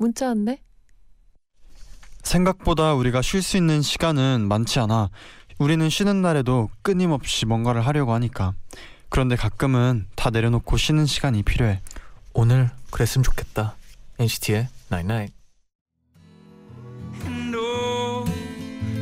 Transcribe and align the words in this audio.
문자 0.00 0.28
왔네. 0.28 0.58
생각보다 2.22 2.94
우리가 2.94 3.20
쉴 3.20 3.42
수 3.42 3.58
있는 3.58 3.82
시간은 3.82 4.46
많지 4.48 4.80
않아. 4.80 5.10
우리는 5.58 5.90
쉬는 5.90 6.22
날에도 6.22 6.70
끊임없이 6.80 7.44
뭔가를 7.44 7.86
하려고 7.86 8.14
하니까. 8.14 8.54
그런데 9.10 9.36
가끔은 9.36 10.06
다 10.16 10.30
내려놓고 10.30 10.78
쉬는 10.78 11.04
시간이 11.04 11.42
필요해. 11.42 11.82
오늘 12.32 12.70
그랬으면 12.90 13.22
좋겠다. 13.22 13.76
NCT의 14.18 14.68
Night 14.90 15.12
Night. 15.12 15.34
And 17.26 17.54
oh, 17.54 18.24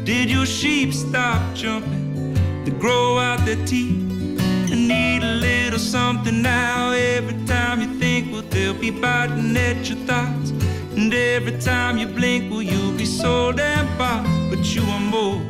did 0.04 0.32
your 0.32 0.46
sheep 0.46 0.92
stop 0.92 1.40
jumping 1.54 2.34
to 2.64 2.72
grow 2.80 3.20
out 3.20 3.44
their 3.44 3.64
teeth? 3.64 4.40
And 4.72 4.88
need 4.88 5.22
a 5.22 5.38
little 5.38 5.78
something 5.78 6.42
now 6.42 6.90
every 6.90 7.38
time 7.46 7.82
you 7.82 7.98
think, 8.00 8.32
well, 8.32 8.42
they'll 8.50 8.74
be 8.74 8.90
biting 8.90 9.56
at 9.56 9.88
your 9.88 9.98
thoughts. 10.06 10.52
And 10.98 11.14
every 11.14 11.56
time 11.60 11.96
you 11.96 12.08
blink, 12.12 12.50
well, 12.50 12.60
you'll 12.60 12.96
be 12.98 13.04
so 13.04 13.52
damn 13.52 13.86
far, 13.96 14.20
but 14.50 14.58
you 14.74 14.82
are 14.82 15.00
more. 15.00 15.40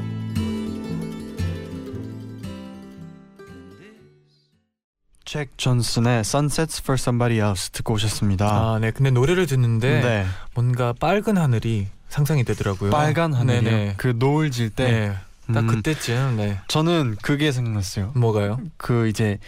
잭 5.25 5.57
존슨의 5.57 6.21
Sunsets 6.21 6.83
for 6.83 6.99
Somebody 7.01 7.41
Else 7.41 7.71
듣고 7.73 7.95
오셨습니다. 7.95 8.47
아, 8.47 8.79
네. 8.79 8.91
근데 8.91 9.11
노래를 9.11 9.47
듣는데 9.47 10.03
네. 10.03 10.27
뭔가 10.55 10.93
빨간 10.93 11.39
하늘이 11.39 11.87
상상이 12.11 12.45
되더라고요. 12.45 12.91
빨간 12.91 13.33
하늘이요. 13.33 13.63
네네. 13.63 13.95
그 13.97 14.13
노을 14.19 14.51
질 14.51 14.69
때. 14.69 14.85
네. 14.91 15.17
딱 15.55 15.61
음, 15.61 15.67
그때쯤 15.69 16.37
네. 16.37 16.59
저는 16.69 17.17
그게 17.23 17.53
생각났어요. 17.53 18.13
뭐가요? 18.15 18.61
그 18.77 19.09
이제 19.09 19.39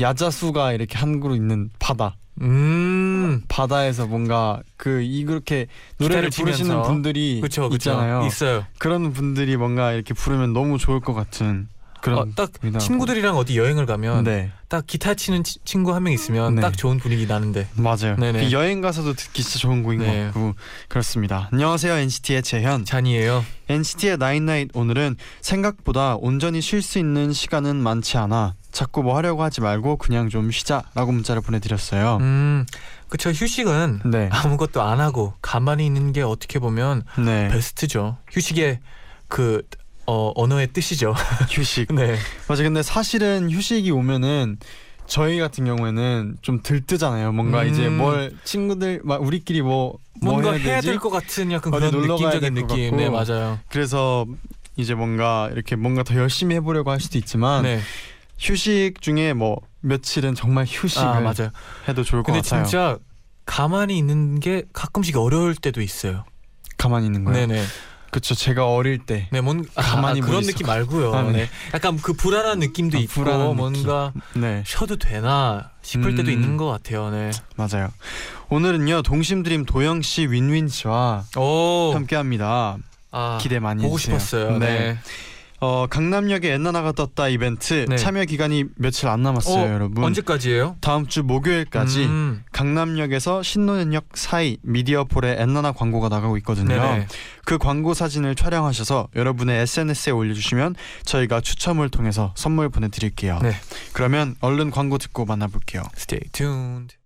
야자수가 0.00 0.72
이렇게 0.72 0.96
한 0.96 1.20
그루 1.20 1.36
있는 1.36 1.68
바다. 1.78 2.16
음. 2.40 3.42
바다에서 3.48 4.06
뭔가 4.06 4.60
그 4.76 5.02
이렇게 5.02 5.66
노래를 5.98 6.30
기타를 6.30 6.44
부르시는 6.46 6.70
치면서. 6.70 6.88
분들이 6.90 7.40
그렇죠. 7.40 7.68
그렇죠. 7.68 7.90
있잖아요. 7.90 8.26
있어요. 8.26 8.66
그런 8.78 9.12
분들이 9.12 9.56
뭔가 9.56 9.92
이렇게 9.92 10.14
부르면 10.14 10.52
너무 10.52 10.78
좋을 10.78 11.00
것 11.00 11.14
같은 11.14 11.68
그런 12.00 12.18
어, 12.18 12.26
딱 12.34 12.50
친구들이랑 12.80 13.36
어디 13.36 13.56
여행을 13.58 13.86
가면 13.86 14.24
네 14.24 14.50
딱 14.68 14.86
기타 14.86 15.12
치는 15.12 15.44
치- 15.44 15.58
친구 15.66 15.94
한 15.94 16.02
명 16.02 16.14
있으면 16.14 16.54
네. 16.54 16.62
딱 16.62 16.76
좋은 16.78 16.96
분위기 16.96 17.26
나는데. 17.26 17.68
맞아요. 17.76 18.16
네네. 18.16 18.40
그 18.46 18.52
여행 18.52 18.80
가서도 18.80 19.12
듣기 19.12 19.42
진짜 19.42 19.58
좋은 19.58 19.82
곡인 19.82 19.98
네. 20.00 20.06
것 20.06 20.24
같고 20.24 20.54
그렇습니다. 20.88 21.50
안녕하세요 21.52 21.92
NCT의 21.92 22.42
재현. 22.42 22.84
잔이에요. 22.86 23.44
NCT의 23.68 24.16
나인나잇 24.16 24.70
오늘은 24.72 25.16
생각보다 25.42 26.16
온전히 26.16 26.62
쉴 26.62 26.80
수 26.80 26.98
있는 26.98 27.34
시간은 27.34 27.76
많지 27.76 28.16
않아. 28.16 28.54
자꾸 28.72 29.02
뭐 29.02 29.16
하려고 29.16 29.42
하지 29.42 29.60
말고 29.60 29.96
그냥 29.98 30.28
좀 30.28 30.50
쉬자라고 30.50 31.12
문자를 31.12 31.42
보내드렸어요. 31.42 32.18
음. 32.20 32.66
그쵸 33.08 33.30
휴식은 33.30 34.00
네, 34.06 34.30
아무것도 34.32 34.80
안 34.80 34.98
하고 35.00 35.34
가만히 35.42 35.84
있는 35.84 36.12
게 36.12 36.22
어떻게 36.22 36.58
보면 36.58 37.02
네, 37.18 37.48
베스트죠. 37.48 38.16
휴식의 38.30 38.80
그 39.28 39.62
어, 40.06 40.32
언어의 40.34 40.68
뜻이죠. 40.72 41.14
휴식. 41.50 41.94
네. 41.94 42.16
맞아. 42.48 42.62
근데 42.62 42.82
사실은 42.82 43.50
휴식이 43.50 43.90
오면은 43.90 44.58
저희 45.06 45.38
같은 45.38 45.64
경우에는 45.64 46.38
좀 46.40 46.60
들뜨잖아요. 46.62 47.32
뭔가 47.32 47.62
음. 47.62 47.68
이제 47.68 47.88
뭘 47.88 48.32
친구들 48.44 49.02
막 49.04 49.22
우리끼리 49.22 49.60
뭐, 49.60 49.98
뭐 50.22 50.32
뭔가 50.32 50.52
해야 50.52 50.62
해야 50.62 50.74
되지? 50.76 50.88
될것 50.88 51.12
같은 51.12 51.52
약간 51.52 51.70
그런 51.70 51.90
느낌적인 51.92 52.54
느낌. 52.54 52.66
같고. 52.66 52.96
네 52.96 53.10
맞아요. 53.10 53.58
그래서 53.68 54.26
이제 54.76 54.94
뭔가 54.94 55.50
이렇게 55.52 55.76
뭔가 55.76 56.02
더 56.02 56.14
열심히 56.16 56.54
해보려고 56.54 56.90
할 56.90 57.00
수도 57.00 57.18
있지만 57.18 57.62
네. 57.64 57.80
휴식 58.42 59.00
중에 59.00 59.32
뭐 59.34 59.56
며칠은 59.80 60.34
정말 60.34 60.64
휴식을 60.68 61.06
아 61.06 61.20
맞아요. 61.20 61.50
해도 61.88 62.02
좋을 62.02 62.22
것 62.24 62.32
근데 62.32 62.40
같아요. 62.40 62.64
진짜 62.64 62.98
가만히 63.46 63.96
있는 63.96 64.40
게 64.40 64.64
가끔씩 64.72 65.16
어려울 65.16 65.54
때도 65.54 65.80
있어요. 65.80 66.24
가만히 66.76 67.06
있는 67.06 67.24
거예요. 67.24 67.46
네네. 67.46 67.64
그렇죠. 68.10 68.34
제가 68.34 68.68
어릴 68.68 68.98
때 68.98 69.28
네, 69.30 69.40
뭔 69.40 69.64
가만히 69.74 70.20
아, 70.20 70.24
못 70.24 70.30
그런. 70.30 70.42
느낌 70.42 70.66
말고요. 70.66 71.14
아, 71.14 71.22
네. 71.22 71.32
네. 71.32 71.48
약간 71.72 71.96
그 71.96 72.12
불안한 72.12 72.58
느낌도 72.58 72.98
아, 72.98 73.00
있고 73.00 73.12
불안한 73.12 73.40
느낌. 73.40 73.56
뭔가 73.56 74.12
네, 74.34 74.62
쉬어도 74.66 74.96
되나 74.96 75.70
싶을 75.80 76.14
때도 76.16 76.30
음. 76.30 76.32
있는 76.34 76.56
것 76.58 76.66
같아요. 76.66 77.10
네. 77.10 77.30
맞아요. 77.56 77.90
오늘은요 78.50 79.02
동심드림 79.02 79.64
도영 79.64 80.02
씨, 80.02 80.26
윈윈 80.26 80.68
씨와 80.68 81.24
오, 81.38 81.92
함께합니다. 81.94 82.76
아, 83.12 83.38
기대 83.40 83.58
많이 83.60 83.82
보고 83.82 83.94
해주세요. 83.96 84.18
싶었어요. 84.18 84.58
네. 84.58 84.66
네. 84.66 84.98
어 85.62 85.86
강남역에 85.86 86.52
엔나나가 86.54 86.90
떴다 86.90 87.28
이벤트 87.28 87.86
네. 87.88 87.96
참여 87.96 88.24
기간이 88.24 88.64
며칠 88.74 89.06
안 89.06 89.22
남았어요, 89.22 89.62
어, 89.62 89.72
여러분. 89.72 90.02
언제까지예요? 90.02 90.76
다음 90.80 91.06
주 91.06 91.22
목요일까지 91.22 92.04
음, 92.04 92.42
강남역에서 92.50 93.44
신논현역 93.44 94.08
사이 94.14 94.56
미디어폴에 94.62 95.36
엔나나 95.38 95.70
광고가 95.70 96.08
나가고 96.08 96.36
있거든요. 96.38 96.66
네네. 96.66 97.06
그 97.44 97.58
광고 97.58 97.94
사진을 97.94 98.34
촬영하셔서 98.34 99.10
여러분의 99.14 99.60
SNS에 99.60 100.10
올려주시면 100.10 100.74
저희가 101.04 101.40
추첨을 101.40 101.90
통해서 101.90 102.34
선물 102.36 102.68
보내드릴게요. 102.68 103.38
네. 103.40 103.52
그러면 103.92 104.34
얼른 104.40 104.72
광고 104.72 104.98
듣고 104.98 105.26
만나볼게요. 105.26 105.84
Stay 105.96 106.28
tuned. 106.32 106.96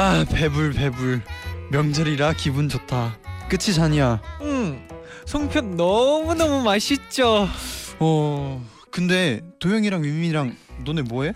아 0.00 0.24
배불 0.30 0.74
배불 0.74 1.20
명절이라 1.72 2.34
기분 2.34 2.68
좋다. 2.68 3.18
끝이 3.48 3.74
잔이야. 3.74 4.20
음, 4.42 4.86
송편 5.26 5.76
너무 5.76 6.34
너무 6.34 6.62
맛있죠. 6.62 7.48
어 7.98 8.64
근데 8.92 9.40
도영이랑 9.58 10.04
윈윈이랑 10.04 10.54
너네 10.84 11.02
뭐해? 11.02 11.32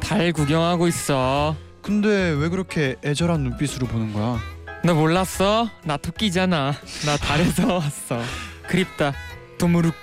달 0.00 0.32
구경하고 0.32 0.88
있어. 0.88 1.54
근데 1.80 2.30
왜 2.30 2.48
그렇게 2.48 2.96
애절한 3.04 3.40
눈빛으로 3.42 3.86
보는 3.86 4.12
거야? 4.12 4.40
너 4.82 4.94
몰랐어? 4.94 5.68
나 5.84 5.96
토끼잖아. 5.96 6.74
나 7.06 7.16
달에서 7.16 7.74
왔어. 7.78 8.20
그립다. 8.66 9.12
도무룩. 9.58 9.94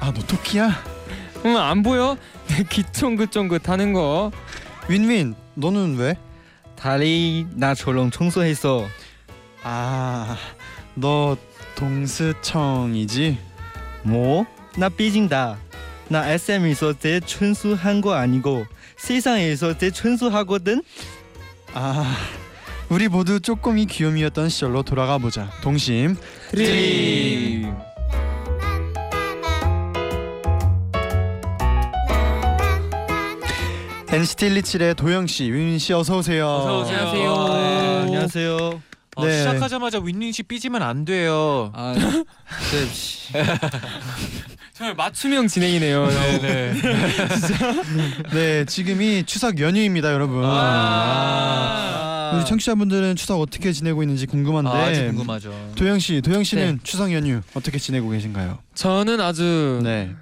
아너 0.00 0.20
토끼야? 0.26 0.84
응, 1.46 1.56
안 1.56 1.82
보여? 1.82 2.18
내 2.48 2.64
귀 2.64 2.82
쫑긋쫑긋 2.92 3.66
하는 3.70 3.94
거. 3.94 4.30
윈윈 4.88 5.34
너는 5.54 5.96
왜? 5.96 6.16
달이 6.80 7.46
나 7.54 7.74
졸롱 7.74 8.10
청소했어. 8.10 8.86
아 9.62 10.36
너 10.94 11.36
동스청이지? 11.76 13.38
뭐? 14.02 14.46
나 14.76 14.88
삐진다. 14.88 15.58
나 16.08 16.28
SM 16.28 16.66
있을 16.68 16.94
때春수한 16.94 18.00
거 18.00 18.14
아니고 18.14 18.66
세상에 18.96 19.50
있을 19.52 19.78
때春수하거든. 19.78 20.82
아 21.72 22.16
우리 22.88 23.08
모두 23.08 23.40
쪼꼬미 23.40 23.86
귀요미였던 23.86 24.48
시절로 24.48 24.82
돌아가 24.82 25.18
보자. 25.18 25.50
동심 25.62 26.16
드림. 26.50 27.72
NCT 34.12 34.48
127의 34.50 34.96
도영 34.96 35.28
씨, 35.28 35.44
윈윈 35.44 35.78
씨 35.78 35.92
어서 35.92 36.18
오세요. 36.18 36.46
어서 36.48 36.80
오세요. 36.80 36.98
안녕하세요. 36.98 37.32
아, 37.32 38.00
안녕하세요. 38.02 38.82
어, 39.16 39.24
네. 39.24 39.38
시작하자마자 39.38 40.00
윈윈 40.00 40.32
씨 40.32 40.42
삐지면 40.42 40.82
안 40.82 41.04
돼요. 41.04 41.70
아, 41.74 41.94
네, 41.94 42.86
씨. 42.92 43.32
정말 44.74 44.96
맞춤형 44.96 45.46
진행이네요. 45.46 46.08
네네. 46.08 46.74
네, 48.34 48.64
지금이 48.64 49.24
추석 49.26 49.60
연휴입니다, 49.60 50.12
여러분. 50.12 50.42
아. 50.44 52.32
우리 52.34 52.44
청취자분들은 52.46 53.14
추석 53.14 53.40
어떻게 53.40 53.72
지내고 53.72 54.02
있는지 54.02 54.26
궁금한데. 54.26 54.70
아, 54.70 54.86
아주 54.86 55.04
궁금하죠. 55.06 55.72
도영 55.76 56.00
씨, 56.00 56.20
도영 56.20 56.42
씨는 56.42 56.72
네. 56.72 56.78
추석 56.82 57.12
연휴 57.12 57.42
어떻게 57.54 57.78
지내고 57.78 58.08
계신가요? 58.10 58.58
저는 58.74 59.20
아주 59.20 59.80
네. 59.84 60.14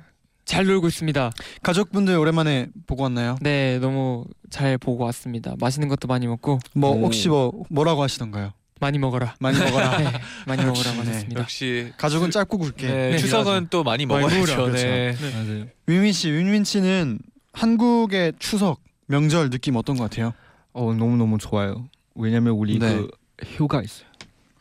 잘 0.49 0.65
놀고 0.65 0.89
있습니다. 0.89 1.31
가족분들 1.62 2.17
오랜만에 2.17 2.69
보고 2.87 3.03
왔나요? 3.03 3.37
네, 3.43 3.79
너무 3.81 4.25
잘 4.49 4.79
보고 4.79 5.05
왔습니다. 5.05 5.55
맛있는 5.61 5.89
것도 5.89 6.09
많이 6.09 6.27
먹고 6.27 6.59
뭐 6.75 6.93
오. 6.93 7.05
혹시 7.05 7.29
뭐 7.29 7.53
뭐라고 7.69 8.03
하시던가요? 8.03 8.55
많이 8.81 8.99
먹어라. 8.99 9.35
많이 9.41 9.59
먹어라. 9.59 9.99
네, 10.00 10.05
많이 10.47 10.62
역시, 10.62 10.89
먹으라고 10.89 11.11
네. 11.11 11.29
역시 11.37 11.93
가족은 11.99 12.31
짧고 12.31 12.56
굵게. 12.56 12.87
네, 12.87 13.11
네, 13.11 13.19
추석은 13.19 13.67
또 13.69 13.85
많이 13.85 14.06
먹어야죠. 14.06 14.56
먹으라, 14.56 14.73
네. 14.73 15.15
맞아요. 15.21 15.67
윈윈 15.87 16.12
씨, 16.12 16.31
윈윈 16.31 16.65
씨는 16.65 17.19
한국의 17.53 18.33
추석 18.39 18.81
명절 19.06 19.51
느낌 19.51 19.77
어떤 19.77 19.99
것 19.99 20.05
같아요? 20.05 20.33
어 20.73 20.94
너무 20.94 21.19
너무 21.19 21.37
좋아요. 21.37 21.89
왜냐면 22.15 22.55
우리 22.55 22.79
네. 22.79 22.97
그 22.97 23.09
휴가 23.44 23.83
있어요. 23.83 24.09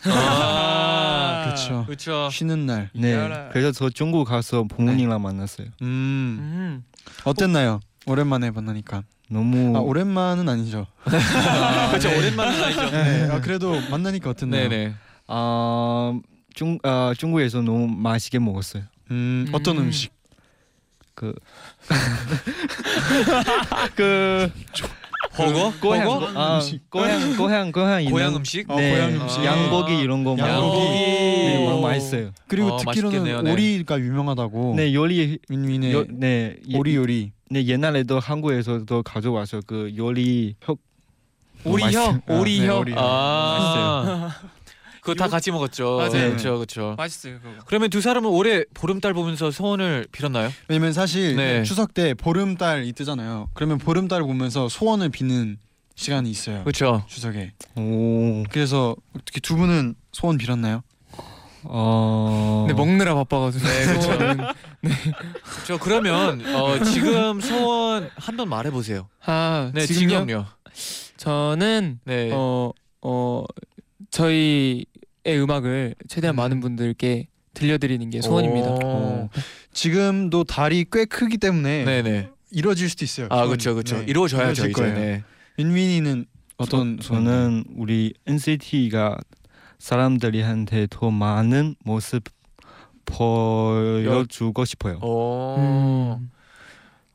아, 0.03 0.96
그렇죠. 1.47 1.85
그렇죠. 1.85 2.29
쉬는 2.31 2.65
날. 2.65 2.89
네. 2.93 3.15
그래서 3.51 3.71
저 3.71 3.89
중국 3.89 4.25
가서 4.25 4.63
부모님랑 4.63 5.21
만났어요. 5.21 5.67
음 5.81 6.37
음. 6.39 6.83
어땠나요? 7.23 7.79
오랜만에 8.05 8.51
만나니까. 8.51 9.03
너무 9.29 9.75
아 9.75 9.81
오랜만은 9.81 10.47
아니죠. 10.47 10.87
그렇죠. 11.03 12.09
오랜만은 12.09 12.63
아니죠. 12.63 12.89
네. 12.89 13.29
아, 13.31 13.41
그래도 13.41 13.79
만나니까 13.89 14.29
어땠나요? 14.29 14.69
네네. 14.69 14.93
아, 15.27 16.17
중, 16.53 16.79
아 16.83 17.13
중국에서 17.17 17.61
너무 17.61 17.87
맛있게 17.87 18.39
먹었어요. 18.39 18.83
음, 19.11 19.47
어떤 19.51 19.77
음. 19.77 19.83
음식? 19.83 20.13
그, 21.13 21.33
그 23.95 24.51
허거? 25.37 25.73
고향, 25.79 26.07
허거? 26.09 26.27
아, 26.39 26.55
음식. 26.55 26.89
고향, 26.89 27.37
고향, 27.37 27.71
고향 27.71 27.99
있는 28.01 28.11
고향 28.11 28.35
음식? 28.35 28.69
어, 28.69 28.75
네, 28.79 28.91
고향 28.91 29.21
음식. 29.21 29.43
양고기 29.43 29.99
이런 29.99 30.23
거 30.23 30.31
양고기. 30.37 30.61
먹고 30.61 30.79
네, 30.79 31.65
너무 31.65 31.77
오. 31.77 31.81
맛있어요. 31.81 32.31
그리고 32.47 32.69
어, 32.73 32.77
듣기로는 32.77 33.17
맛있겠네요, 33.19 33.41
네. 33.43 33.51
오리가 33.53 33.99
유명하다고. 33.99 34.73
네, 34.77 34.93
요리, 34.93 35.39
윈윈의 35.49 35.93
요, 35.93 36.05
네, 36.09 36.55
예- 36.69 36.77
오리 36.77 36.95
요리. 36.95 37.31
네 37.49 37.65
옛날에도 37.65 38.19
한국에서도 38.19 39.03
가져와서 39.03 39.61
그 39.65 39.93
요리 39.95 40.55
혁 40.61 40.79
오리혀, 41.63 41.85
맛있어요. 41.85 42.21
오리혀. 42.27 42.63
네, 42.63 42.69
오리. 42.79 42.93
아. 42.97 44.35
그거 45.07 45.15
다 45.23 45.29
같이 45.29 45.51
먹었죠. 45.51 45.97
맞아요. 45.97 46.09
그렇죠, 46.11 46.55
그렇죠. 46.55 46.95
맛있어요 46.97 47.39
그거. 47.39 47.55
그러면 47.65 47.89
두 47.89 48.01
사람은 48.01 48.29
올해 48.29 48.65
보름달 48.73 49.13
보면서 49.13 49.51
소원을 49.51 50.05
빌었나요? 50.11 50.51
왜냐면 50.67 50.91
사실 50.91 51.35
네. 51.37 51.63
추석 51.63 51.93
때 51.93 52.13
보름달이 52.13 52.91
뜨잖아요. 52.91 53.47
그러면 53.53 53.77
보름달을 53.77 54.25
보면서 54.25 54.67
소원을 54.67 55.07
비는 55.09 55.57
시간이 55.95 56.29
있어요. 56.29 56.61
그렇죠. 56.63 57.05
추석에. 57.07 57.53
오, 57.77 58.43
그래서 58.51 58.95
어떻게 59.15 59.39
두 59.39 59.55
분은 59.55 59.95
소원 60.11 60.37
빌었나요? 60.37 60.83
어, 61.63 62.65
근데 62.67 62.79
먹느라 62.79 63.15
바빠가지고. 63.15 63.65
네, 63.65 63.85
그쵸. 63.85 64.01
소원은. 64.11 64.37
저 65.65 65.77
그러면 65.79 66.45
어, 66.55 66.83
지금 66.83 67.39
소원 67.41 68.09
한 68.15 68.35
번 68.37 68.49
말해 68.49 68.71
보세요. 68.71 69.07
아 69.25 69.71
네, 69.73 69.85
지금요? 69.85 70.09
지금요. 70.25 70.45
저는 71.17 71.99
네. 72.05 72.29
어, 72.33 72.71
어 73.01 73.43
저희의 74.11 74.85
음악을 75.27 75.95
최대한 76.07 76.35
음. 76.35 76.37
많은 76.37 76.59
분들께 76.59 77.27
들려드리는 77.53 78.09
게 78.09 78.21
소원입니다. 78.21 78.69
오. 78.69 79.29
지금도 79.73 80.43
달이 80.43 80.85
꽤 80.91 81.05
크기 81.05 81.37
때문에 81.37 81.83
네, 81.85 82.01
네. 82.01 82.29
이루어질 82.51 82.89
수도 82.89 83.03
있어요. 83.05 83.27
아. 83.31 83.45
그렇죠, 83.45 83.73
그렇죠. 83.73 83.97
네. 83.97 84.05
이루어져야죠 84.07 84.63
이제. 84.65 84.71
거예요. 84.71 84.93
네. 84.95 85.23
윈윈이는 85.57 86.25
어떤 86.57 86.99
저, 86.99 87.15
저는 87.15 87.65
우리 87.75 88.13
NCT가 88.25 89.17
사람들이한테 89.79 90.87
더 90.89 91.09
많은 91.11 91.75
모습 91.83 92.23
보여주고 93.05 94.65
싶어요. 94.65 94.97
오. 95.01 95.55
음. 96.19 96.31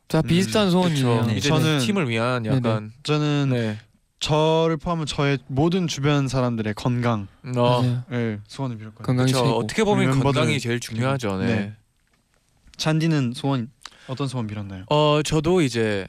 자 0.09 0.23
비슷한 0.23 0.71
소원이에요. 0.71 1.23
그쵸. 1.27 1.27
네. 1.27 1.39
저는- 1.41 1.81
팀을 1.87 2.09
위한 2.09 2.44
약간 2.47 2.93
저는 3.03 3.49
네. 3.50 3.79
저를 4.23 4.77
포함한 4.77 5.05
저의 5.07 5.39
모든 5.49 5.89
주변 5.89 6.29
사람들의 6.29 6.75
건강을 6.75 7.27
어. 7.57 8.03
소원을 8.47 8.79
빌었거든요. 8.79 9.05
건강이 9.05 9.33
그쵸. 9.33 9.45
최고. 9.45 9.59
어떻게 9.59 9.83
보면 9.85 10.11
멤버들- 10.13 10.23
건강이 10.23 10.61
제일 10.61 10.79
중요하죠. 10.79 11.39
네. 11.39 11.47
네. 11.47 11.73
잔디는 12.77 13.33
소원 13.35 13.69
어떤 14.07 14.29
소원 14.29 14.47
빌었나요? 14.47 14.85
어 14.91 15.21
저도 15.25 15.61
이제 15.61 16.07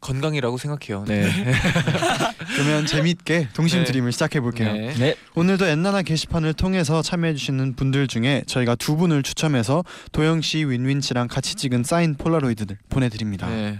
건강이라고 0.00 0.58
생각해요. 0.58 1.04
네. 1.06 1.30
그러면 2.56 2.84
재밌게 2.86 3.50
동심 3.54 3.78
네. 3.80 3.84
드림을 3.84 4.10
시작해 4.10 4.40
볼게요. 4.40 4.72
네. 4.72 4.92
네, 4.94 5.14
오늘도 5.36 5.64
엔나나 5.66 6.02
게시판을 6.02 6.54
통해서 6.54 7.00
참여해 7.00 7.34
주시는 7.34 7.76
분들 7.76 8.08
중에 8.08 8.42
저희가 8.48 8.74
두 8.74 8.96
분을 8.96 9.22
추첨해서 9.22 9.84
도영 10.10 10.40
씨, 10.40 10.64
윈윈 10.64 11.00
씨랑 11.00 11.28
같이 11.28 11.54
찍은 11.54 11.84
사인 11.84 12.16
폴라로이드들 12.16 12.78
보내드립니다. 12.88 13.48
네. 13.48 13.78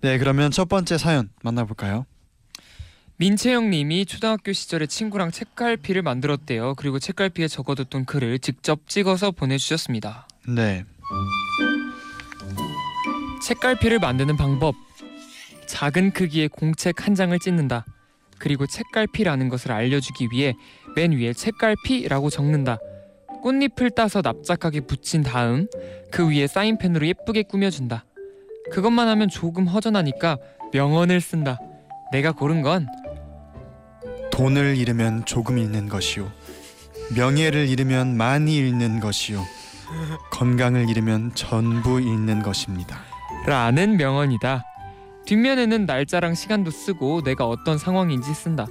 네. 0.00 0.18
그러면 0.18 0.50
첫 0.50 0.68
번째 0.68 0.98
사연 0.98 1.28
만나볼까요? 1.44 2.04
민채영님이 3.16 4.06
초등학교 4.06 4.52
시절에 4.52 4.86
친구랑 4.86 5.30
책갈피를 5.30 6.02
만들었대요. 6.02 6.74
그리고 6.76 6.98
책갈피에 6.98 7.46
적어뒀던 7.46 8.04
글을 8.04 8.38
직접 8.38 8.88
찍어서 8.88 9.30
보내주셨습니다. 9.30 10.26
네. 10.48 10.84
책갈피를 13.46 13.98
만드는 13.98 14.36
방법. 14.36 14.74
작은 15.66 16.12
크기의 16.12 16.48
공책 16.48 17.06
한 17.06 17.14
장을 17.14 17.36
찢는다. 17.38 17.84
그리고 18.38 18.66
책갈피라는 18.66 19.48
것을 19.48 19.72
알려주기 19.72 20.28
위해 20.32 20.54
맨 20.96 21.12
위에 21.12 21.32
책갈피라고 21.32 22.28
적는다. 22.28 22.78
꽃잎을 23.42 23.90
따서 23.90 24.20
납작하게 24.20 24.80
붙인 24.80 25.22
다음 25.22 25.66
그 26.10 26.28
위에 26.28 26.46
사인펜으로 26.46 27.06
예쁘게 27.06 27.44
꾸며준다. 27.44 28.04
그것만 28.72 29.08
하면 29.08 29.28
조금 29.28 29.66
허전하니까 29.66 30.38
명언을 30.72 31.20
쓴다. 31.20 31.58
내가 32.12 32.32
고른 32.32 32.62
건 32.62 32.86
돈을 34.32 34.76
잃으면 34.76 35.24
조금 35.24 35.58
잃는 35.58 35.88
것이요. 35.88 36.32
명예를 37.14 37.68
잃으면 37.68 38.16
많이 38.16 38.56
잃는 38.56 38.98
것이요. 38.98 39.44
건강을 40.30 40.88
잃으면 40.88 41.32
전부 41.34 42.00
잃는 42.00 42.42
것입니다. 42.42 42.98
라는 43.46 43.96
명언이다. 43.96 44.64
뒷면에는 45.26 45.86
날짜랑 45.86 46.34
시간도 46.34 46.70
쓰고 46.70 47.22
내가 47.22 47.46
어떤 47.46 47.78
상황인지 47.78 48.34
쓴다. 48.34 48.66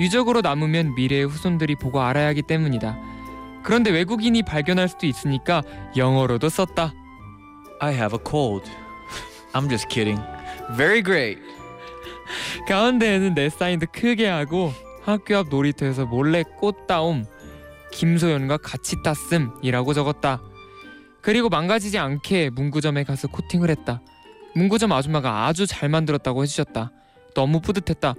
유적으로 0.00 0.40
남으면 0.40 0.94
미래의 0.94 1.26
후손들이 1.26 1.74
보고 1.74 2.00
알아야 2.00 2.28
하기 2.28 2.42
때문이다. 2.42 2.96
그런데 3.64 3.90
외국인이 3.90 4.42
발견할 4.42 4.88
수도 4.88 5.06
있으니까 5.06 5.62
영어로도 5.96 6.48
썼다. 6.48 6.94
I 7.80 7.92
have 7.92 8.16
a 8.16 8.24
cold. 8.28 8.70
I'm 9.52 9.68
just 9.68 9.88
kidding. 9.88 10.22
Very 10.76 11.02
great. 11.02 11.40
가운데에는 12.68 13.34
내 13.34 13.50
사인도 13.50 13.86
크게 13.92 14.28
하고 14.28 14.72
학교 15.04 15.36
앞 15.36 15.48
놀이터에서 15.48 16.06
몰래 16.06 16.42
꽃 16.58 16.86
따옴 16.86 17.26
김소연과 17.92 18.58
같이 18.58 18.96
땄음이라고 19.02 19.92
적었다. 19.94 20.40
그리고 21.20 21.48
망가지지 21.48 21.98
않게 21.98 22.50
문구점에 22.50 23.04
가서 23.04 23.28
코팅을 23.28 23.70
했다. 23.70 24.00
문구점 24.54 24.92
아줌마가 24.92 25.46
아주 25.46 25.66
잘 25.66 25.88
만들었다고 25.88 26.42
해주셨다. 26.42 26.90
너무 27.34 27.60
뿌듯했다. 27.60 28.14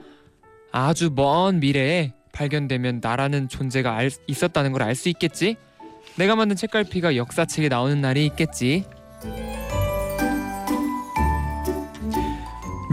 아주 0.71 1.11
먼 1.15 1.59
미래에 1.59 2.13
발견되면 2.31 2.99
나라는 3.01 3.47
존재가 3.49 3.95
알, 3.95 4.09
있었다는 4.27 4.71
걸 4.71 4.81
알 4.81 4.95
수 4.95 5.09
있겠지? 5.09 5.55
내가 6.17 6.35
만든 6.35 6.55
책갈피가 6.55 7.15
역사책에 7.15 7.69
나오는 7.69 7.99
날이 8.01 8.25
있겠지. 8.27 8.85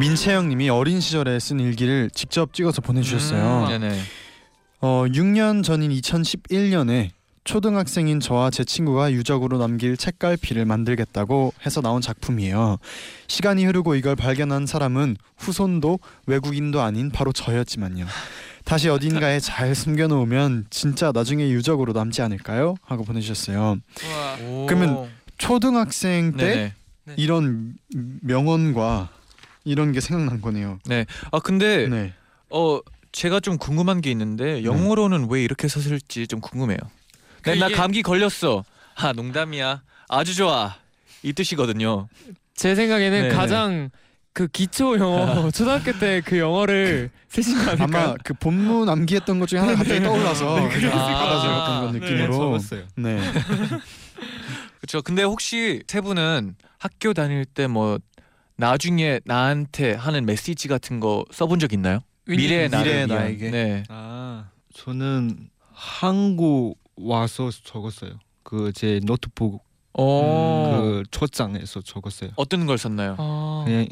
민채영님이 0.00 0.70
어린 0.70 0.98
시절에 0.98 1.38
쓴 1.38 1.60
일기를 1.60 2.08
직접 2.14 2.54
찍어서 2.54 2.80
보내주셨어요. 2.80 3.68
음. 3.70 4.04
어, 4.80 5.04
6년 5.06 5.62
전인 5.62 5.90
2011년에 5.90 7.10
초등학생인 7.44 8.18
저와 8.18 8.50
제 8.50 8.64
친구가 8.64 9.12
유적으로 9.12 9.58
남길 9.58 9.98
책갈피를 9.98 10.64
만들겠다고 10.64 11.52
해서 11.66 11.82
나온 11.82 12.00
작품이에요. 12.00 12.78
시간이 13.26 13.66
흐르고 13.66 13.94
이걸 13.94 14.16
발견한 14.16 14.64
사람은 14.64 15.16
후손도 15.36 15.98
외국인도 16.26 16.80
아닌 16.80 17.10
바로 17.10 17.32
저였지만요. 17.32 18.06
다시 18.64 18.88
어딘가에 18.88 19.38
잘 19.38 19.74
숨겨놓으면 19.74 20.66
진짜 20.70 21.12
나중에 21.12 21.50
유적으로 21.50 21.92
남지 21.92 22.22
않을까요? 22.22 22.74
하고 22.82 23.04
보내주셨어요. 23.04 23.76
오. 24.46 24.66
그러면 24.66 25.10
초등학생 25.36 26.32
때 26.36 26.72
네네. 27.04 27.14
이런 27.16 27.74
명언과 28.22 29.10
이런 29.64 29.92
게 29.92 30.00
생각난 30.00 30.40
거네요. 30.40 30.78
아 31.32 31.38
근데 31.40 31.88
네. 31.88 32.12
어 32.50 32.80
제가 33.12 33.40
좀 33.40 33.58
궁금한 33.58 34.00
게 34.00 34.10
있는데 34.10 34.64
영어로는 34.64 35.28
왜 35.30 35.42
이렇게 35.42 35.68
썼을지 35.68 36.26
좀 36.26 36.40
궁금해요. 36.40 36.78
네, 37.44 37.54
나 37.56 37.66
이게- 37.66 37.74
감기 37.76 38.02
걸렸어. 38.02 38.64
아 38.96 39.12
농담이야. 39.12 39.82
아주 40.08 40.34
좋아. 40.34 40.74
이 41.22 41.32
뜻이거든요. 41.32 42.08
제 42.54 42.74
생각에는 42.74 43.22
네네. 43.22 43.34
가장 43.34 43.90
그 44.32 44.46
기초 44.46 44.96
영어 44.98 45.50
초등학교 45.52 45.92
때 45.98 46.22
그 46.24 46.38
영어를 46.38 47.10
쓰신 47.28 47.64
거? 47.64 47.72
아마 47.82 48.14
그 48.24 48.32
본문 48.34 48.88
암기했던 48.88 49.38
것 49.40 49.48
중에 49.48 49.58
하나 49.60 49.74
갑자기 49.74 50.00
떠올라서 50.02 50.54
네, 50.60 50.68
그냥 50.68 50.90
그랬을 50.90 50.90
받아들였던 51.14 51.80
건 51.80 51.92
네, 51.92 51.98
느낌으로. 52.00 52.32
적었어요. 52.32 52.84
네. 52.96 53.18
그렇죠. 54.80 55.02
근데 55.02 55.22
혹시 55.22 55.82
세 55.86 56.00
분은 56.00 56.56
학교 56.78 57.12
다닐 57.12 57.44
때 57.44 57.66
뭐 57.66 57.98
나중에 58.60 59.20
나한테 59.24 59.92
하는 59.94 60.26
메시지 60.26 60.68
같은 60.68 61.00
거 61.00 61.24
써본 61.32 61.58
적 61.58 61.72
있나요? 61.72 62.00
미래의 62.26 62.68
나를 62.68 62.84
미래의 62.86 63.06
위한. 63.08 63.18
나에게. 63.22 63.50
네. 63.50 63.82
아 63.88 64.50
저는 64.74 65.48
한국 65.72 66.78
와서 66.96 67.50
적었어요. 67.64 68.12
그 68.42 68.72
제 68.74 69.00
노트북 69.04 69.62
어. 69.94 70.78
그 70.80 71.02
초장에서 71.10 71.80
적었어요. 71.82 72.30
어떤 72.36 72.66
걸 72.66 72.78
썼나요? 72.78 73.16
아, 73.18 73.64
그냥 73.66 73.86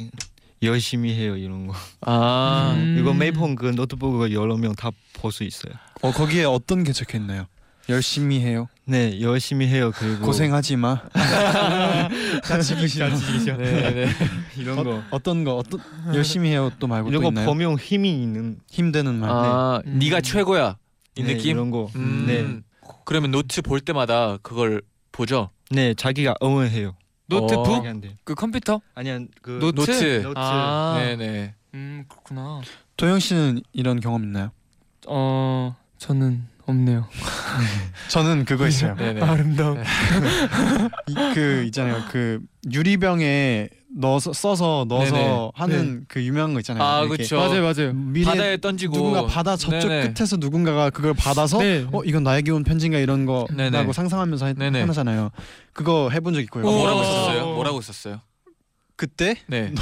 열심히 0.62 1.14
해요 1.14 1.36
이런 1.36 1.66
거. 1.66 1.74
아. 2.02 2.74
음. 2.78 2.96
이거 3.00 3.12
메이폰 3.14 3.56
그 3.56 3.66
노트북을 3.66 4.32
여러 4.32 4.56
명 4.56 4.74
다 4.74 4.90
볼 5.14 5.32
수 5.32 5.42
있어요. 5.44 5.72
어 6.02 6.12
거기에 6.12 6.44
어떤 6.44 6.84
게 6.84 6.92
적혀 6.92 7.18
있나요? 7.18 7.46
열심히 7.88 8.40
해요. 8.40 8.68
네 8.84 9.20
열심히 9.20 9.66
해요 9.68 9.90
그리고 9.94 10.26
고생하지 10.26 10.76
마. 10.76 11.00
같이 12.44 12.74
계시죠. 12.76 13.08
네, 13.56 13.94
네. 13.94 14.08
이런 14.56 14.82
거. 14.84 14.96
어, 14.96 15.02
어떤 15.10 15.44
거 15.44 15.56
어떤 15.56 15.80
열심히 16.14 16.50
해요 16.50 16.70
또 16.78 16.86
말고 16.86 17.08
이런 17.10 17.22
또 17.22 17.26
거 17.26 17.30
있나요? 17.30 17.46
보면 17.46 17.76
힘이 17.78 18.22
있는 18.22 18.58
힘드는 18.70 19.14
말. 19.14 19.30
아, 19.30 19.82
네. 19.84 19.92
네가 20.06 20.16
음. 20.18 20.22
최고야. 20.22 20.76
이 21.16 21.22
네, 21.22 21.34
느낌? 21.34 21.50
이런 21.52 21.70
거. 21.70 21.90
음. 21.96 22.24
네. 22.26 22.88
그러면 23.04 23.30
노트 23.30 23.62
볼 23.62 23.80
때마다 23.80 24.38
그걸 24.42 24.82
보죠. 25.12 25.50
네 25.70 25.94
자기가 25.94 26.34
응원해요. 26.42 26.94
노트북 27.26 27.68
어. 27.68 27.74
자기한테. 27.76 28.16
그 28.24 28.34
컴퓨터 28.34 28.80
아니야 28.94 29.18
그 29.42 29.58
노트? 29.60 29.80
노트. 29.80 30.22
노트. 30.22 30.38
아, 30.38 30.96
네, 30.98 31.16
네. 31.16 31.54
음 31.74 32.04
그렇구나. 32.08 32.60
도영 32.96 33.18
씨는 33.18 33.62
이런 33.72 34.00
경험 34.00 34.24
있나요? 34.24 34.50
어 35.06 35.76
저는 35.98 36.44
없네요. 36.68 37.06
저는 38.08 38.44
그거 38.44 38.66
있어요. 38.66 38.94
네, 38.96 39.14
네. 39.14 39.22
아름다운. 39.22 39.82
이, 41.06 41.14
그 41.34 41.64
있잖아요. 41.66 42.04
그 42.10 42.40
유리병에 42.70 43.68
넣어서 43.96 44.32
써서 44.32 44.84
넣어서 44.88 45.14
네네. 45.14 45.50
하는 45.54 46.04
그 46.08 46.22
유명한 46.22 46.52
거 46.52 46.60
있잖아요. 46.60 46.82
아, 46.82 47.06
그쵸. 47.06 47.36
맞아요, 47.36 47.62
맞아요. 47.62 47.92
바다에 48.24 48.58
던지고 48.58 48.94
누군가 48.94 49.26
바다 49.26 49.56
저쪽 49.56 49.88
네네. 49.88 50.12
끝에서 50.12 50.36
누군가가 50.36 50.90
그걸 50.90 51.14
받아서 51.14 51.58
네. 51.58 51.86
어 51.92 52.02
이건 52.04 52.22
나에게 52.22 52.50
온 52.52 52.64
편지인가 52.64 52.98
이런 52.98 53.24
거 53.24 53.46
네네. 53.50 53.70
라고 53.70 53.92
상상하면서 53.92 54.46
하. 54.46 54.54
하잖아요. 54.88 55.30
그거 55.72 56.10
해본 56.10 56.34
적 56.34 56.40
있고요. 56.42 56.66
어, 56.66 56.70
뭐라고 56.70 57.00
오. 57.00 57.04
썼어요? 57.04 57.44
뭐라고 57.54 57.80
썼어요? 57.80 58.20
그때 58.96 59.36
네. 59.46 59.72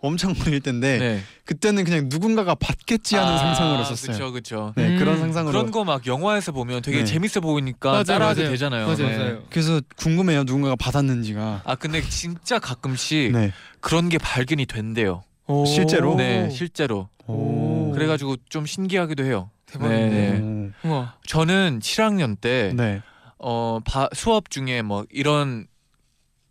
엄청 0.00 0.32
어릴 0.46 0.60
때인데 0.60 0.98
네. 0.98 1.20
그때는 1.44 1.84
그냥 1.84 2.08
누군가가 2.08 2.54
받겠지 2.54 3.16
하는 3.16 3.32
아, 3.32 3.38
상상으로 3.38 3.84
썼어요. 3.84 4.16
그렇죠, 4.16 4.32
그렇죠. 4.32 4.72
네 4.76 4.90
음, 4.94 4.98
그런 4.98 5.18
상상으로. 5.18 5.50
그런 5.52 5.70
거 5.72 5.84
막 5.84 6.06
영화에서 6.06 6.52
보면 6.52 6.82
되게 6.82 6.98
네. 6.98 7.04
재밌어 7.04 7.40
보이니까 7.40 8.04
따라하게. 8.04 8.48
되잖아요. 8.50 8.86
맞아요, 8.86 8.96
네. 9.08 9.18
맞아요. 9.18 9.42
그래서 9.50 9.80
궁금해요 9.96 10.44
누군가가 10.44 10.76
받았는지가. 10.76 11.62
아 11.64 11.74
근데 11.74 12.00
진짜 12.02 12.58
가끔씩 12.60 13.32
네. 13.32 13.52
그런 13.80 14.08
게 14.08 14.18
발견이 14.18 14.66
된대요. 14.66 15.22
오. 15.46 15.64
실제로? 15.64 16.14
네, 16.14 16.48
실제로. 16.50 17.08
오. 17.26 17.90
그래가지고 17.92 18.36
좀 18.48 18.66
신기하기도 18.66 19.24
해요. 19.24 19.50
대박이네. 19.66 20.08
네. 20.08 20.40
오. 20.84 20.88
우와. 20.88 21.16
저는 21.26 21.80
7학년 21.80 22.40
때 22.40 22.72
네. 22.76 23.02
어, 23.38 23.80
바, 23.84 24.08
수업 24.14 24.50
중에 24.50 24.82
뭐 24.82 25.04
이런 25.10 25.66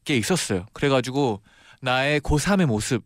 게 0.04 0.18
있었어요. 0.18 0.66
그래가지고 0.74 1.42
나의 1.82 2.20
고3의 2.22 2.66
모습, 2.66 3.04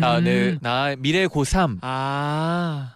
아, 0.00 0.18
음. 0.18 0.24
내, 0.24 0.58
나 0.60 0.94
미래 0.98 1.26
고3을 1.26 1.78
아. 1.82 2.94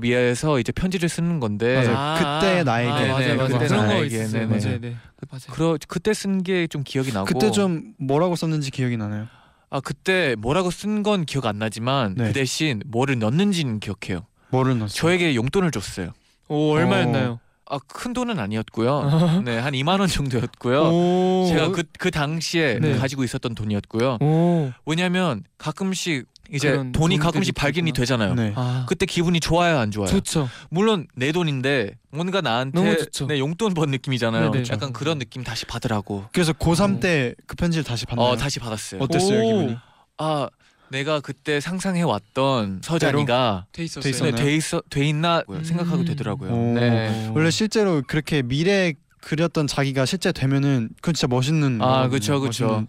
위해서 0.00 0.58
이제 0.58 0.72
편지를 0.72 1.08
쓰는 1.08 1.38
건데 1.40 1.84
맞아요. 1.86 2.40
그때 2.40 2.62
나에게. 2.64 2.90
아, 2.90 2.98
네, 3.00 3.08
맞아요, 3.08 3.18
네, 3.28 3.34
맞아요. 3.34 3.48
그때 3.48 3.66
그런 3.68 3.86
거 3.86 3.92
나에게. 3.92 4.06
있었어요. 4.16 4.48
네네. 4.48 4.64
맞아요, 4.64 4.80
네. 4.80 4.96
맞아요. 5.30 5.40
그러, 5.50 5.76
그때 5.86 6.14
쓴 6.14 6.42
게 6.42 6.66
좀 6.68 6.82
기억이 6.84 7.12
나고 7.12 7.26
그때 7.26 7.50
좀 7.50 7.92
뭐라고 7.98 8.36
썼는지 8.36 8.70
기억이 8.70 8.96
나나요? 8.96 9.26
아 9.68 9.80
그때 9.80 10.34
뭐라고 10.38 10.70
쓴 10.70 11.02
건 11.02 11.24
기억 11.26 11.44
안 11.46 11.58
나지만 11.58 12.14
네. 12.16 12.28
그 12.28 12.32
대신 12.32 12.82
뭐를 12.86 13.18
넣는지는 13.18 13.80
기억해요. 13.80 14.26
뭐를 14.50 14.78
넣었어요? 14.78 14.94
저에게 14.96 15.34
용돈을 15.34 15.70
줬어요. 15.70 16.12
오 16.48 16.72
얼마였나요? 16.72 17.38
아 17.70 17.78
큰 17.86 18.12
돈은 18.12 18.38
아니었고요. 18.38 19.42
네, 19.44 19.58
한 19.58 19.72
2만 19.74 20.00
원 20.00 20.08
정도였고요. 20.08 20.82
오. 20.82 21.46
제가 21.48 21.70
그, 21.70 21.84
그 21.98 22.10
당시에 22.10 22.78
네. 22.80 22.96
가지고 22.98 23.24
있었던 23.24 23.54
돈이었고요. 23.54 24.18
오. 24.20 24.72
왜냐하면 24.86 25.44
가끔씩 25.58 26.26
이제 26.52 26.82
돈이 26.92 27.18
가끔씩 27.18 27.54
발견이 27.54 27.90
있었구나. 27.90 28.26
되잖아요. 28.26 28.34
네. 28.34 28.52
아. 28.56 28.84
그때 28.88 29.06
기분이 29.06 29.38
좋아요, 29.38 29.78
안 29.78 29.92
좋아요? 29.92 30.08
좋죠. 30.08 30.48
물론 30.68 31.06
내 31.14 31.30
돈인데 31.30 31.92
뭔가 32.10 32.40
나한테. 32.40 32.96
내 33.28 33.38
용돈 33.38 33.72
번 33.72 33.90
느낌이잖아요. 33.92 34.50
네네. 34.50 34.64
약간 34.70 34.92
그런 34.92 35.18
느낌 35.20 35.44
다시 35.44 35.64
받으라고. 35.66 36.24
그래서 36.32 36.52
고3 36.52 36.96
오. 36.96 37.00
때그 37.00 37.54
편지를 37.56 37.84
다시 37.84 38.04
받나요? 38.04 38.28
어 38.30 38.36
다시 38.36 38.58
받았어요. 38.58 39.00
어땠어요 39.00 39.38
오. 39.38 39.46
기분이? 39.46 39.76
아 40.18 40.48
내가 40.90 41.20
그때 41.20 41.60
상상해 41.60 42.02
왔던 42.02 42.80
서자니가 42.82 43.66
돼 43.72 43.84
있었어요. 43.84 44.12
돼 44.12 44.30
네? 44.32 44.42
돼 44.44 44.56
있어 44.56 44.82
돼 44.90 45.06
있나 45.06 45.42
음. 45.48 45.62
생각하게 45.64 46.04
되더라고요. 46.04 46.50
오. 46.50 46.74
네. 46.74 47.30
원래 47.34 47.50
실제로 47.50 48.02
그렇게 48.06 48.42
미래 48.42 48.94
그렸던 49.20 49.66
자기가 49.66 50.04
실제 50.06 50.32
되면은 50.32 50.90
그건 50.96 51.14
진짜 51.14 51.28
멋있는 51.28 51.80
아, 51.82 52.08
그쵸. 52.08 52.40
멋있는- 52.40 52.86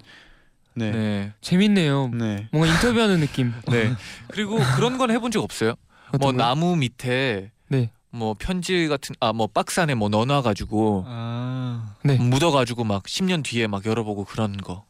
네. 0.74 0.92
네. 0.92 0.98
네. 0.98 1.34
재밌네요. 1.42 2.10
네. 2.14 2.48
뭔가 2.52 2.74
인터뷰하는 2.74 3.20
느낌. 3.20 3.54
네. 3.70 3.94
그리고 4.30 4.58
그런 4.76 4.98
건 4.98 5.12
해본 5.12 5.32
적 5.32 5.44
없어요. 5.44 5.76
뭐 6.12 6.32
거요? 6.32 6.32
나무 6.34 6.76
밑에 6.78 7.52
네. 7.68 7.92
뭐 8.10 8.36
편지 8.38 8.88
같은 8.88 9.16
아 9.20 9.32
뭐 9.32 9.48
박스 9.48 9.80
안에 9.80 9.94
뭐 9.96 10.10
넣어놔 10.10 10.42
가지고 10.42 11.04
아. 11.08 11.96
네. 12.04 12.16
묻어 12.16 12.52
가지고 12.52 12.84
막 12.84 13.04
10년 13.04 13.44
뒤에 13.44 13.68
막 13.68 13.86
열어보고 13.86 14.24
그런 14.26 14.58
거. 14.58 14.86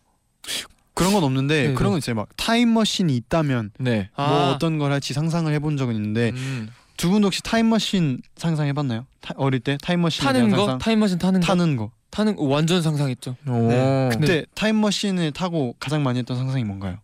그런 0.93 1.13
건 1.13 1.23
없는데 1.23 1.61
네네. 1.63 1.73
그런 1.75 1.91
건 1.91 1.97
있어요. 1.99 2.15
막 2.15 2.27
타임머신이 2.37 3.15
있다면 3.15 3.71
네. 3.79 4.09
아. 4.15 4.27
뭐 4.27 4.39
어떤 4.51 4.77
걸 4.77 4.91
할지 4.91 5.13
상상을 5.13 5.51
해본 5.53 5.77
적은 5.77 5.95
있는데 5.95 6.31
음. 6.31 6.69
두 6.97 7.09
분도 7.09 7.27
혹시 7.27 7.41
타임머신 7.43 8.21
상상해봤나요? 8.35 9.05
타, 9.21 9.33
어릴 9.37 9.59
때 9.61 9.77
타임머신에 9.81 10.25
타는 10.25 10.49
거? 10.51 10.57
상상? 10.57 10.77
타임머신 10.79 11.17
타는 11.17 11.39
거? 11.39 11.45
타는 11.47 11.75
거. 11.77 11.91
타는 12.11 12.35
거 12.35 12.43
완전 12.43 12.81
상상했죠. 12.81 13.37
오. 13.47 13.67
네. 13.69 14.09
그때 14.11 14.45
타임머신을 14.53 15.31
타고 15.31 15.75
가장 15.79 16.03
많이 16.03 16.19
했던 16.19 16.37
상상이 16.37 16.63
뭔가요? 16.65 16.97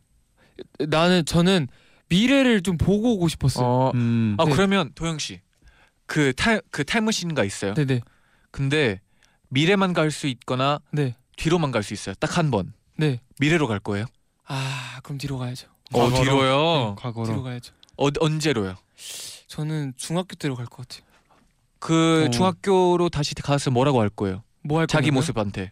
나는 0.79 1.24
저는 1.25 1.67
미래를 2.10 2.62
좀 2.62 2.77
보고 2.77 3.13
오고 3.15 3.27
싶었어요. 3.29 3.65
어. 3.65 3.91
음. 3.96 4.36
아 4.38 4.46
네. 4.46 4.51
그러면 4.51 4.91
도영 4.96 5.17
씨. 5.20 5.39
그 6.06 6.34
타임 6.34 6.60
그 6.72 6.84
타임머신가 6.84 7.44
있어요. 7.44 7.74
네네. 7.74 8.01
근데 8.51 9.01
미래만 9.50 9.94
갈 9.94 10.12
수 10.12 10.27
있거나 10.27 10.79
네. 10.91 11.15
뒤로만 11.38 11.72
갈 11.72 11.84
수 11.84 11.94
있어요. 11.94 12.15
딱 12.20 12.38
한 12.38 12.51
번. 12.51 12.74
네. 12.98 13.20
미래로 13.39 13.68
갈 13.68 13.80
거예요? 13.80 14.06
아 14.46 15.00
그럼 15.04 15.18
뒤로 15.18 15.38
가야죠. 15.38 15.68
어 15.94 16.00
과거로? 16.10 16.24
뒤로요. 16.24 16.96
과거로. 16.98 17.25
뒤로 17.27 17.44
가야죠. 17.44 17.74
어 17.98 18.08
언제로요? 18.20 18.75
저는 19.48 19.94
중학교 19.98 20.36
때로 20.36 20.56
갈 20.56 20.66
것 20.66 20.88
같아요. 20.88 21.06
그 21.80 22.25
어. 22.27 22.30
중학교로 22.32 23.10
다시 23.10 23.36
가서 23.36 23.72
뭐라고 23.72 24.01
할 24.01 24.10
거예요? 24.10 24.44
뭐할 24.63 24.88
자기 24.88 25.08
건가요? 25.08 25.20
모습한테 25.20 25.72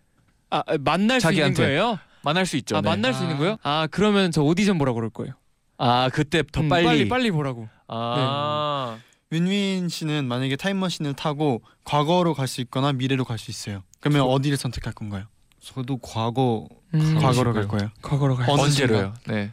아 0.49 0.59
아, 0.65 0.77
만날 0.79 1.19
수 1.19 1.23
자기한테. 1.27 1.63
있는 1.63 1.75
거예요? 1.77 1.99
만날 2.23 2.45
수 2.45 2.57
있죠. 2.57 2.77
아 2.77 2.81
네. 2.81 2.89
만날 2.89 3.13
수 3.13 3.19
아. 3.21 3.23
있는 3.23 3.37
거예요? 3.37 3.57
아 3.63 3.87
그러면 3.89 4.31
저 4.31 4.41
오디션 4.43 4.77
보라고 4.77 4.95
그럴 4.95 5.09
거예요. 5.09 5.33
아 5.77 6.09
그때 6.13 6.43
더 6.51 6.61
음, 6.61 6.69
빨리. 6.69 6.85
빨리 6.85 7.09
빨리 7.09 7.31
보라고. 7.31 7.67
아 7.87 8.97
윤윈 9.31 9.89
씨는 9.89 10.25
만약에 10.27 10.55
타임머신을 10.55 11.13
타고 11.15 11.61
과거로 11.83 12.33
갈 12.33 12.47
수 12.47 12.61
있거나 12.61 12.93
미래로 12.93 13.25
갈 13.25 13.37
수 13.37 13.51
있어요. 13.51 13.83
그러면 13.99 14.21
저- 14.21 14.25
어디를 14.27 14.57
선택할 14.57 14.93
건가요? 14.93 15.25
저도 15.59 15.97
과거 15.97 16.67
음, 17.01 17.19
과거로. 17.19 17.53
갈 17.53 17.67
거예요. 17.67 17.91
과거로 18.01 18.35
갈. 18.35 18.49
언제로요? 18.49 19.13
네. 19.27 19.51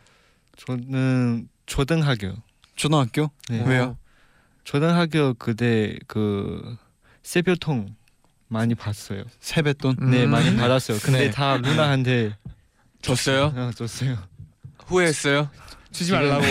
저는 0.57 1.49
초등학교. 1.67 2.35
초등학교? 2.77 3.31
네. 3.49 3.63
왜요? 3.67 3.97
초등학교 4.65 5.35
그때 5.35 5.99
그 6.07 6.77
세표통 7.23 7.95
많이 8.49 8.75
봤어요. 8.75 9.25
세뱃돈? 9.41 9.97
네 10.11 10.25
음. 10.25 10.31
많이 10.31 10.55
받았어요. 10.57 10.99
근데 11.03 11.19
네. 11.27 11.31
다 11.31 11.57
누나한테 11.59 12.37
줬어요? 13.01 13.53
어, 13.57 13.71
줬어요. 13.75 14.19
후회했어요? 14.87 15.49
주지 15.91 16.13
말라고. 16.13 16.43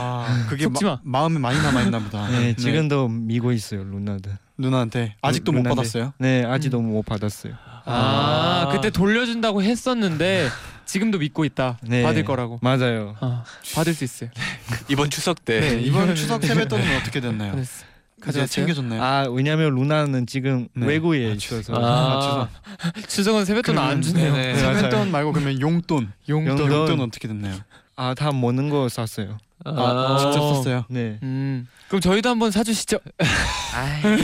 아, 0.00 0.46
그게 0.48 0.68
마. 0.68 0.78
마, 0.82 0.98
마음에 1.02 1.38
많이 1.38 1.60
남아 1.62 1.82
있나 1.82 1.98
보다. 2.00 2.28
네, 2.28 2.54
지금도 2.56 3.08
미고 3.08 3.52
있어요 3.52 3.84
누나들. 3.84 4.36
누나한테 4.58 5.16
아직도 5.22 5.52
못 5.52 5.58
누나한테. 5.58 5.76
받았어요? 5.76 6.12
네 6.18 6.44
아직도 6.44 6.80
못 6.80 7.02
받았어요. 7.02 7.54
아, 7.84 8.68
그때 8.72 8.90
돌려준다고 8.90 9.62
했었는데 9.62 10.48
지금도 10.84 11.18
믿고 11.18 11.44
있다. 11.44 11.78
네. 11.82 12.02
받을 12.02 12.24
거라고. 12.24 12.58
맞아요. 12.62 13.16
아, 13.20 13.44
받을 13.74 13.94
수 13.94 14.04
있어요. 14.04 14.30
이번 14.88 15.10
추석 15.10 15.44
때 15.44 15.60
네, 15.60 15.80
이번 15.82 16.14
추석 16.14 16.44
세뱃돈은 16.44 16.96
어떻게 16.98 17.20
됐나요? 17.20 17.52
받았어. 17.52 17.84
이제 18.18 18.26
가져왔어요? 18.26 18.46
챙겨줬나요? 18.46 19.02
아 19.02 19.26
왜냐면 19.28 19.74
루나는 19.74 20.26
지금 20.26 20.68
네. 20.74 20.86
외국에 20.86 21.28
아, 21.28 21.32
있어서 21.32 21.74
아, 21.76 22.48
추석은 23.08 23.44
세뱃돈 23.44 23.78
안 23.78 24.00
주네요. 24.00 24.32
네. 24.32 24.54
세뱃돈 24.54 25.10
말고 25.10 25.32
그러면 25.32 25.60
용돈. 25.60 26.12
용돈. 26.28 26.58
용돈. 26.58 26.72
용돈 26.72 27.00
어떻게 27.00 27.26
됐나요? 27.26 27.56
아다 27.96 28.32
먹는 28.32 28.70
거 28.70 28.88
샀어요. 28.88 29.38
아, 29.64 30.16
직접 30.18 30.40
썼어요. 30.40 30.84
네. 30.88 31.18
음. 31.22 31.66
그럼 31.88 32.00
저희도 32.00 32.28
한번 32.28 32.50
사주시죠. 32.50 32.98
아, 33.74 34.00
그럼- 34.02 34.18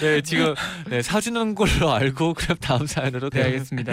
네 0.00 0.20
지금 0.22 0.54
네, 0.88 1.02
사주는 1.02 1.54
걸로 1.54 1.92
알고 1.92 2.34
그럼 2.34 2.56
다음 2.60 2.86
사연으로 2.86 3.30
네 3.30 3.42
알겠습니다. 3.44 3.92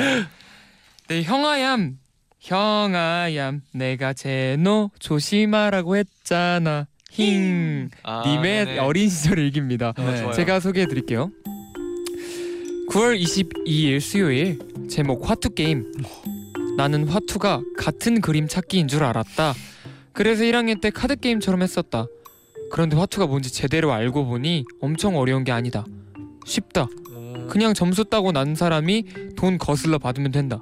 네 1.07 1.23
형아얌 1.23 1.97
형아얌 2.39 3.61
내가 3.71 4.13
제노 4.13 4.91
조심하라고 4.99 5.95
했잖아 5.97 6.85
힝 7.11 7.89
아, 8.03 8.23
님의 8.25 8.65
네네. 8.65 8.79
어린 8.79 9.09
시절 9.09 9.39
일기입니다. 9.39 9.93
어, 9.97 10.01
네. 10.03 10.17
좋아요. 10.17 10.33
제가 10.33 10.59
소개해 10.59 10.87
드릴게요. 10.87 11.31
9월 12.91 13.19
22일 13.21 13.99
수요일 13.99 14.59
제목 14.89 15.29
화투 15.29 15.49
게임. 15.55 15.91
나는 16.77 17.07
화투가 17.07 17.61
같은 17.77 18.21
그림 18.21 18.47
찾기인 18.47 18.87
줄 18.87 19.03
알았다. 19.03 19.53
그래서 20.17 20.43
1학년 20.45 20.81
때 20.81 20.89
카드 20.89 21.15
게임처럼 21.15 21.61
했었다. 21.61 22.07
그런데 22.71 22.97
화투가 22.97 23.27
뭔지 23.27 23.53
제대로 23.53 23.93
알고 23.93 24.25
보니 24.25 24.65
엄청 24.81 25.15
어려운 25.15 25.43
게 25.43 25.51
아니다. 25.51 25.85
쉽다. 26.43 26.87
음. 27.11 27.45
그냥 27.47 27.75
점수 27.75 28.03
따고 28.03 28.31
난 28.31 28.55
사람이 28.55 29.03
돈 29.35 29.59
거슬러 29.59 29.99
받으면 29.99 30.31
된다. 30.31 30.59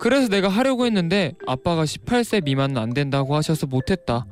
그래서 0.00 0.26
내가 0.26 0.48
하려고 0.48 0.84
했는데 0.84 1.34
아빠가 1.46 1.84
18세 1.84 2.42
미만은 2.42 2.76
안 2.76 2.92
된다고 2.92 3.36
하셔서 3.36 3.68
못했다. 3.68 4.26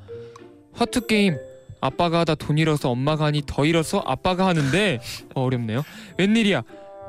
화투 0.73 1.07
게임 1.07 1.37
아빠가 1.81 2.19
하다 2.19 2.35
돈 2.35 2.59
잃어서 2.59 2.91
엄마가 2.91 3.27
하니 3.27 3.43
더 3.47 3.65
잃어서 3.65 4.03
아빠가 4.05 4.49
하는데 4.49 4.99
어, 5.37 5.45
어렵네요. 5.45 5.85
웬일이야? 6.19 6.65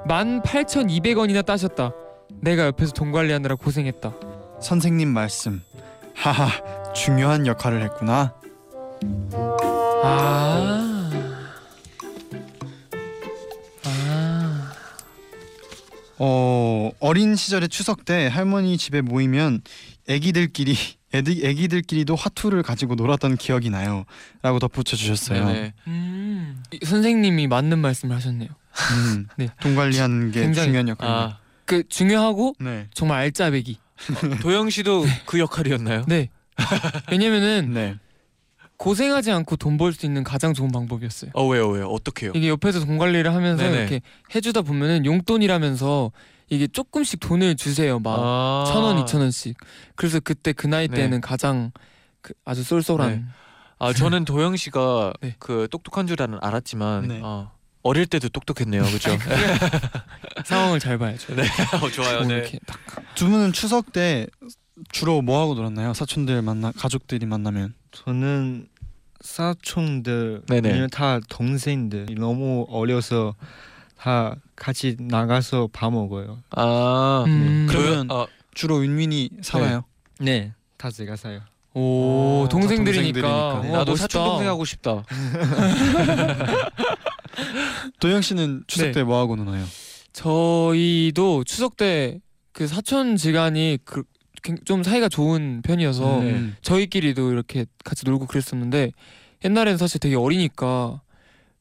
18,200원이나 0.07 1.43
따셨다. 1.43 1.91
내가 2.39 2.67
옆에서 2.67 2.91
돈 2.91 3.11
관리하느라 3.11 3.55
고생했다. 3.55 4.13
선생님 4.61 5.09
말씀. 5.09 5.63
하하 6.13 6.80
중요한 6.93 7.47
역할을 7.47 7.81
했구나. 7.83 8.33
아. 10.03 11.09
아. 13.83 14.73
어 16.19 16.91
어린 16.99 17.35
시절의 17.35 17.69
추석 17.69 18.05
때 18.05 18.27
할머니 18.27 18.77
집에 18.77 19.01
모이면 19.01 19.61
애기들끼리 20.07 20.75
애들 21.13 21.43
애기들끼리도 21.45 22.15
화투를 22.15 22.63
가지고 22.63 22.95
놀았던 22.95 23.35
기억이 23.37 23.69
나요.라고 23.69 24.59
덧붙여 24.59 24.95
주셨어요. 24.95 25.71
음. 25.87 26.63
이- 26.71 26.85
선생님이 26.85 27.47
맞는 27.47 27.79
말씀을 27.79 28.15
하셨네요. 28.15 28.49
음, 28.93 29.27
네. 29.37 29.49
돈 29.59 29.75
관리하는 29.75 30.31
게 30.31 30.41
굉장히- 30.41 30.67
중요한 30.67 30.87
역할. 30.89 31.09
아 31.09 31.37
그 31.65 31.87
중요하고 31.87 32.55
네. 32.59 32.87
정말 32.93 33.19
알짜배기. 33.19 33.77
도영 34.41 34.69
씨도 34.69 35.05
그 35.25 35.39
역할이었나요? 35.39 36.03
네. 36.05 36.29
왜냐면은 37.11 37.73
네. 37.73 37.95
고생하지 38.77 39.31
않고 39.31 39.57
돈 39.57 39.77
벌 39.77 39.93
수 39.93 40.05
있는 40.05 40.23
가장 40.23 40.53
좋은 40.53 40.71
방법이었어요. 40.71 41.31
어 41.33 41.45
왜요 41.47 41.69
왜요 41.69 41.87
어떻게요? 41.87 42.31
이게 42.35 42.49
옆에서 42.49 42.83
돈 42.85 42.97
관리를 42.97 43.33
하면서 43.33 43.61
네네. 43.63 43.77
이렇게 43.77 44.01
해주다 44.33 44.61
보면은 44.63 45.05
용돈이라면서 45.05 46.11
이게 46.49 46.67
조금씩 46.67 47.19
돈을 47.19 47.55
주세요. 47.55 47.99
막 47.99 48.17
아. 48.19 48.63
천 48.67 48.83
원, 48.83 48.97
이천 48.99 49.21
원씩. 49.21 49.55
그래서 49.95 50.19
그때 50.19 50.51
그 50.51 50.67
나이 50.67 50.87
네. 50.87 50.95
때는 50.95 51.21
가장 51.21 51.71
그 52.21 52.33
아주 52.43 52.63
쏠쏠한. 52.63 53.09
네. 53.11 53.23
아 53.79 53.93
저는 53.93 54.25
도영 54.25 54.55
씨가 54.57 55.13
네. 55.21 55.35
그 55.39 55.67
똑똑한 55.71 56.07
줄은 56.07 56.37
알았지만 56.41 57.07
네. 57.07 57.19
어, 57.23 57.51
어릴 57.83 58.05
때도 58.05 58.29
똑똑했네요, 58.29 58.83
그렇죠? 58.83 59.17
상황을 60.45 60.79
잘 60.79 60.97
봐야죠. 60.97 61.35
네, 61.35 61.43
어, 61.81 61.89
좋아요. 61.89 62.19
뭐 62.19 62.27
네. 62.27 62.51
분은 63.15 63.53
추석 63.53 63.91
때 63.91 64.27
주로 64.91 65.21
뭐 65.21 65.41
하고 65.41 65.53
놀았나요? 65.55 65.93
사촌들 65.93 66.41
만나 66.41 66.71
가족들이 66.71 67.25
만나면. 67.25 67.73
저는 67.91 68.67
사촌들. 69.21 70.43
아니면 70.49 70.89
다 70.89 71.19
동생들 71.29 72.07
너무 72.17 72.65
어려서 72.69 73.35
다 73.97 74.35
같이 74.55 74.97
나가서 74.99 75.69
밥 75.71 75.91
먹어요. 75.91 76.39
아 76.51 77.23
음. 77.27 77.67
그러면 77.69 78.07
도영- 78.07 78.11
어, 78.11 78.27
주로 78.53 78.83
윤민이 78.83 79.29
사나요? 79.41 79.83
네, 80.19 80.53
다 80.77 80.89
제가 80.89 81.15
사요. 81.15 81.41
오 81.73 82.43
어, 82.45 82.49
동생들이니까. 82.49 83.21
다 83.21 83.27
동생들이니까. 83.53 83.69
우와, 83.69 83.77
나도 83.79 83.91
멋있다. 83.91 84.01
사촌 84.07 84.25
동생 84.25 84.47
하고 84.49 84.65
싶다. 84.65 85.03
도영 87.99 88.21
씨는 88.21 88.63
추석 88.67 88.87
네. 88.87 88.91
때뭐 88.91 89.17
하고 89.19 89.35
노나요? 89.35 89.65
저희도 90.13 91.43
추석 91.45 91.77
때 91.77 92.19
그 92.53 92.67
사촌 92.67 93.15
지간이 93.15 93.77
그, 93.85 94.03
굉- 94.03 94.11
좀 94.65 94.83
사이가 94.83 95.09
좋은 95.09 95.61
편이어서 95.63 96.19
음. 96.21 96.55
저희끼리도 96.61 97.31
이렇게 97.31 97.65
같이 97.83 98.05
놀고 98.05 98.25
그랬었는데 98.27 98.91
옛날에는 99.45 99.77
사실 99.77 99.99
되게 99.99 100.15
어리니까 100.15 101.01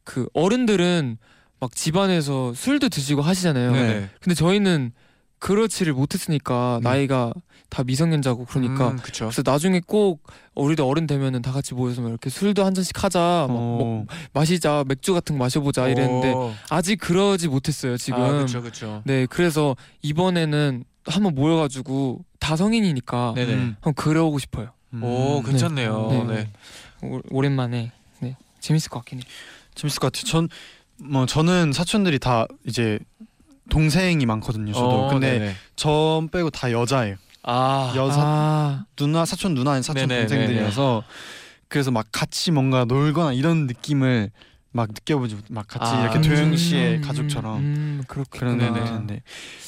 그 0.04 0.26
어른들은 0.34 1.18
막 1.60 1.74
집안에서 1.74 2.54
술도 2.54 2.88
드시고 2.88 3.20
하시잖아요. 3.22 3.72
네네. 3.72 4.10
근데 4.20 4.34
저희는 4.34 4.92
그렇지를 5.38 5.92
못했으니까 5.94 6.80
네. 6.82 6.88
나이가 6.90 7.32
다 7.70 7.82
미성년자고 7.84 8.44
그러니까 8.46 8.90
음, 8.90 8.96
그쵸. 8.96 9.26
그래서 9.26 9.42
나중에 9.44 9.80
꼭 9.86 10.22
우리도 10.54 10.86
어른 10.86 11.06
되면은 11.06 11.40
다 11.40 11.52
같이 11.52 11.72
모여서 11.74 12.02
막 12.02 12.08
이렇게 12.08 12.28
술도 12.28 12.64
한 12.64 12.74
잔씩 12.74 13.02
하자, 13.02 13.46
막 13.48 13.54
어. 13.56 13.78
먹- 13.78 14.06
마시자, 14.34 14.84
맥주 14.88 15.14
같은 15.14 15.38
거 15.38 15.44
마셔보자 15.44 15.88
이랬는데 15.88 16.32
오. 16.32 16.52
아직 16.68 16.96
그러지 16.96 17.48
못했어요 17.48 17.96
지금. 17.96 18.20
아, 18.22 18.32
그쵸 18.40 18.60
그쵸. 18.60 19.02
네, 19.06 19.24
그래서 19.26 19.76
이번에는 20.02 20.84
한번 21.06 21.34
모여가지고 21.34 22.24
다 22.38 22.56
성인이니까 22.56 23.32
네네. 23.36 23.52
음. 23.54 23.76
한번 23.80 23.94
그려오고 23.94 24.38
싶어요. 24.38 24.70
오 25.02 25.38
음. 25.38 25.42
괜찮네요. 25.44 26.08
네. 26.10 26.24
네. 26.24 26.50
오, 27.02 27.20
오랜만에 27.30 27.92
네 28.20 28.36
재밌을 28.60 28.90
것 28.90 28.98
같긴 29.00 29.18
해요. 29.18 29.24
재밌을 29.74 30.00
것 30.00 30.12
같아요. 30.12 30.24
전 30.30 30.48
뭐 31.02 31.24
저는 31.26 31.72
사촌들이 31.72 32.18
다 32.18 32.46
이제 32.66 32.98
동생이 33.70 34.26
많거든요. 34.26 34.72
저도. 34.72 35.06
어, 35.06 35.08
근데 35.08 35.38
네네. 35.38 35.54
전 35.76 36.28
빼고 36.28 36.50
다 36.50 36.70
여자예요. 36.72 37.16
아 37.42 37.92
여사 37.96 38.20
아, 38.22 38.84
누나 38.96 39.24
사촌 39.24 39.54
누나 39.54 39.70
아닌 39.70 39.82
사촌 39.82 40.08
네네, 40.08 40.26
동생들이어서 40.26 41.02
그래서 41.68 41.90
막 41.90 42.06
같이 42.12 42.50
뭔가 42.50 42.84
놀거나 42.84 43.32
이런 43.32 43.66
느낌을 43.66 44.30
막 44.72 44.88
느껴보지 44.88 45.34
못- 45.34 45.44
막 45.50 45.66
같이 45.66 45.92
아. 45.92 46.02
이렇게 46.04 46.20
도영 46.28 46.56
씨의 46.56 46.96
음, 46.98 47.00
가족처럼 47.02 47.58
음, 47.58 48.02
그런. 48.06 48.56
네네. 48.58 48.80
느낌인데 48.80 49.22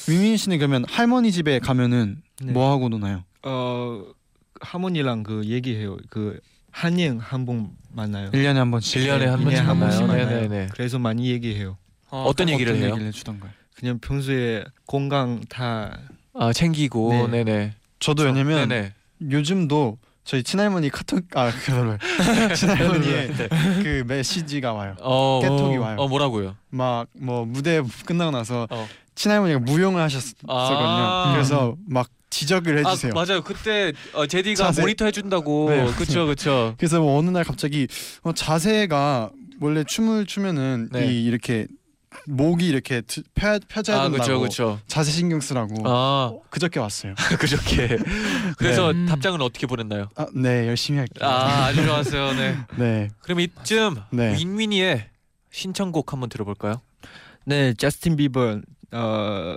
위민 0.07 0.37
씨는 0.37 0.57
그러면 0.57 0.85
할머니 0.87 1.31
집에 1.31 1.59
가면은 1.59 2.21
네. 2.41 2.51
뭐 2.53 2.71
하고 2.71 2.87
노나요? 2.89 3.23
어 3.43 4.03
할머니랑 4.61 5.23
그 5.23 5.43
얘기해요. 5.45 5.97
그 6.09 6.39
한행 6.71 7.17
한번 7.19 7.71
만나요. 7.91 8.31
1년에 8.31 8.53
한 8.55 8.71
번씩 8.71 9.01
1년에 9.01 9.25
한 9.25 9.43
번씩 9.43 9.63
만나요. 9.65 10.07
만나요. 10.07 10.25
네네 10.27 10.47
네. 10.47 10.67
그래서 10.73 10.99
많이 10.99 11.27
얘기해요. 11.29 11.77
어, 12.09 12.23
어떤 12.27 12.47
얘기를 12.49 12.75
해요? 12.77 12.87
얘기를 12.87 13.07
해주던 13.07 13.39
거예요. 13.39 13.53
그냥 13.75 13.99
평소에 13.99 14.63
건강 14.87 15.41
다 15.49 15.97
아 16.35 16.51
챙기고 16.51 17.27
네. 17.29 17.43
네네. 17.43 17.73
저도 17.99 18.23
왜냐면 18.23 18.67
네네. 18.69 18.93
요즘도 19.29 19.99
저희 20.23 20.41
친할머니 20.43 20.89
카톡 20.89 21.21
아 21.35 21.51
그걸 21.65 21.99
친할머니의 22.55 23.31
그 23.83 24.03
메시지가 24.07 24.73
와요. 24.73 24.95
어 25.01 25.39
깨톡이 25.41 25.77
어, 25.77 25.81
와요. 25.81 25.95
어 25.99 26.07
뭐라고요? 26.07 26.55
막 26.69 27.07
뭐 27.19 27.45
무대 27.45 27.81
끝나고 28.05 28.31
나서 28.31 28.67
어. 28.69 28.87
친할머니가 29.15 29.59
무용을 29.59 30.01
하셨었거든요. 30.01 30.53
아. 30.57 31.31
그래서 31.33 31.75
막 31.87 32.07
지적을 32.29 32.79
해주세요. 32.79 33.11
아 33.15 33.23
맞아요. 33.25 33.41
그때 33.43 33.93
어, 34.13 34.25
제디가 34.25 34.63
자세. 34.65 34.81
모니터 34.81 35.05
해준다고. 35.05 35.69
네. 35.69 35.85
그쵸 35.97 36.25
그쵸. 36.25 36.73
그래서 36.79 36.99
뭐 36.99 37.19
어느 37.19 37.29
날 37.29 37.43
갑자기 37.43 37.87
어, 38.23 38.33
자세가 38.33 39.29
원래 39.61 39.83
춤을 39.83 40.25
추면은 40.25 40.89
네. 40.91 41.05
이 41.13 41.25
이렇게 41.25 41.67
목이 42.27 42.67
이렇게 42.67 43.01
드- 43.01 43.23
펴, 43.35 43.59
펴져야 43.67 43.97
아 43.99 44.03
된다고 44.09 44.23
그쵸 44.23 44.39
그쵸. 44.41 44.79
자세 44.87 45.11
신경 45.11 45.39
쓰라고 45.41 45.75
아 45.85 46.31
그저께 46.49 46.79
왔어요. 46.79 47.15
그저께. 47.39 47.97
그래서 48.57 48.93
네. 48.93 49.05
답장은 49.05 49.41
어떻게 49.41 49.67
보냈나요? 49.67 50.09
아, 50.15 50.27
네 50.33 50.67
열심히 50.67 50.99
할게요. 50.99 51.27
아 51.27 51.65
아주 51.65 51.83
좋았어요. 51.85 52.33
네. 52.33 52.57
네. 52.77 53.09
그럼 53.21 53.39
이쯤 53.41 53.95
네. 54.11 54.35
윈윈이의 54.37 55.09
신청곡 55.51 56.13
한번 56.13 56.29
들어볼까요? 56.29 56.81
네, 57.45 57.73
비버 58.15 58.61
어 58.91 59.55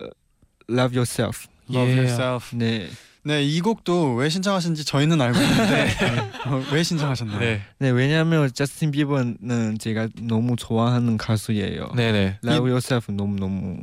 Love 0.68 0.96
Yourself. 0.96 1.46
Love 1.70 1.92
예. 1.92 1.96
yourself. 1.98 2.57
네. 2.57 2.88
네, 3.27 3.43
이 3.43 3.61
곡도 3.61 4.15
왜 4.15 4.29
신청하신지 4.29 4.85
저희는 4.85 5.21
알고 5.21 5.37
있는데 5.41 5.91
어, 6.47 6.62
왜 6.73 6.85
신청하셨나요? 6.85 7.41
네. 7.41 7.61
네, 7.81 7.91
왜냐하면 7.91 8.49
저스틴 8.53 8.93
비버는 8.93 9.79
제가 9.81 10.07
너무 10.23 10.55
좋아하는 10.55 11.17
가수예요. 11.17 11.89
네네. 11.97 12.39
Love 12.45 12.71
Yourself 12.71 13.12
너무 13.12 13.35
너무 13.41 13.79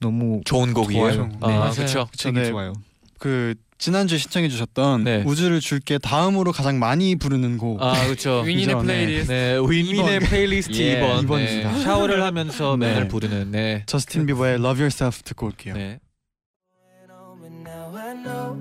너무 0.00 0.42
좋은 0.44 0.74
곡이에요. 0.74 1.12
좋아요. 1.14 1.30
아 1.40 1.48
네. 1.48 1.56
맞아요. 1.56 1.72
그렇죠. 1.72 2.08
되게 2.18 2.40
네. 2.42 2.50
좋아요. 2.50 2.74
그 3.18 3.54
지난주에 3.78 4.18
신청해 4.18 4.50
주셨던 4.50 5.04
네. 5.04 5.22
우주를 5.24 5.60
줄게 5.60 5.96
다음으로 5.96 6.52
가장 6.52 6.78
많이 6.78 7.16
부르는 7.16 7.56
곡. 7.56 7.82
아 7.82 8.04
그렇죠. 8.04 8.42
윈윈의 8.42 8.64
이전에. 8.64 8.82
플레이리스트. 8.82 9.32
네, 9.32 9.56
이번. 9.56 10.28
플레이리스트 10.28 10.72
예, 10.76 11.00
2번. 11.00 11.22
이번입니다. 11.22 11.72
네. 11.72 11.82
샤워를 11.84 12.22
하면서 12.22 12.76
네. 12.76 12.88
맨날 12.88 13.08
부르는. 13.08 13.50
네. 13.50 13.84
저스틴 13.86 14.26
비버의 14.26 14.56
Love 14.56 14.82
Yourself 14.82 15.22
듣고 15.22 15.46
올게요. 15.46 15.72
know 18.24 18.56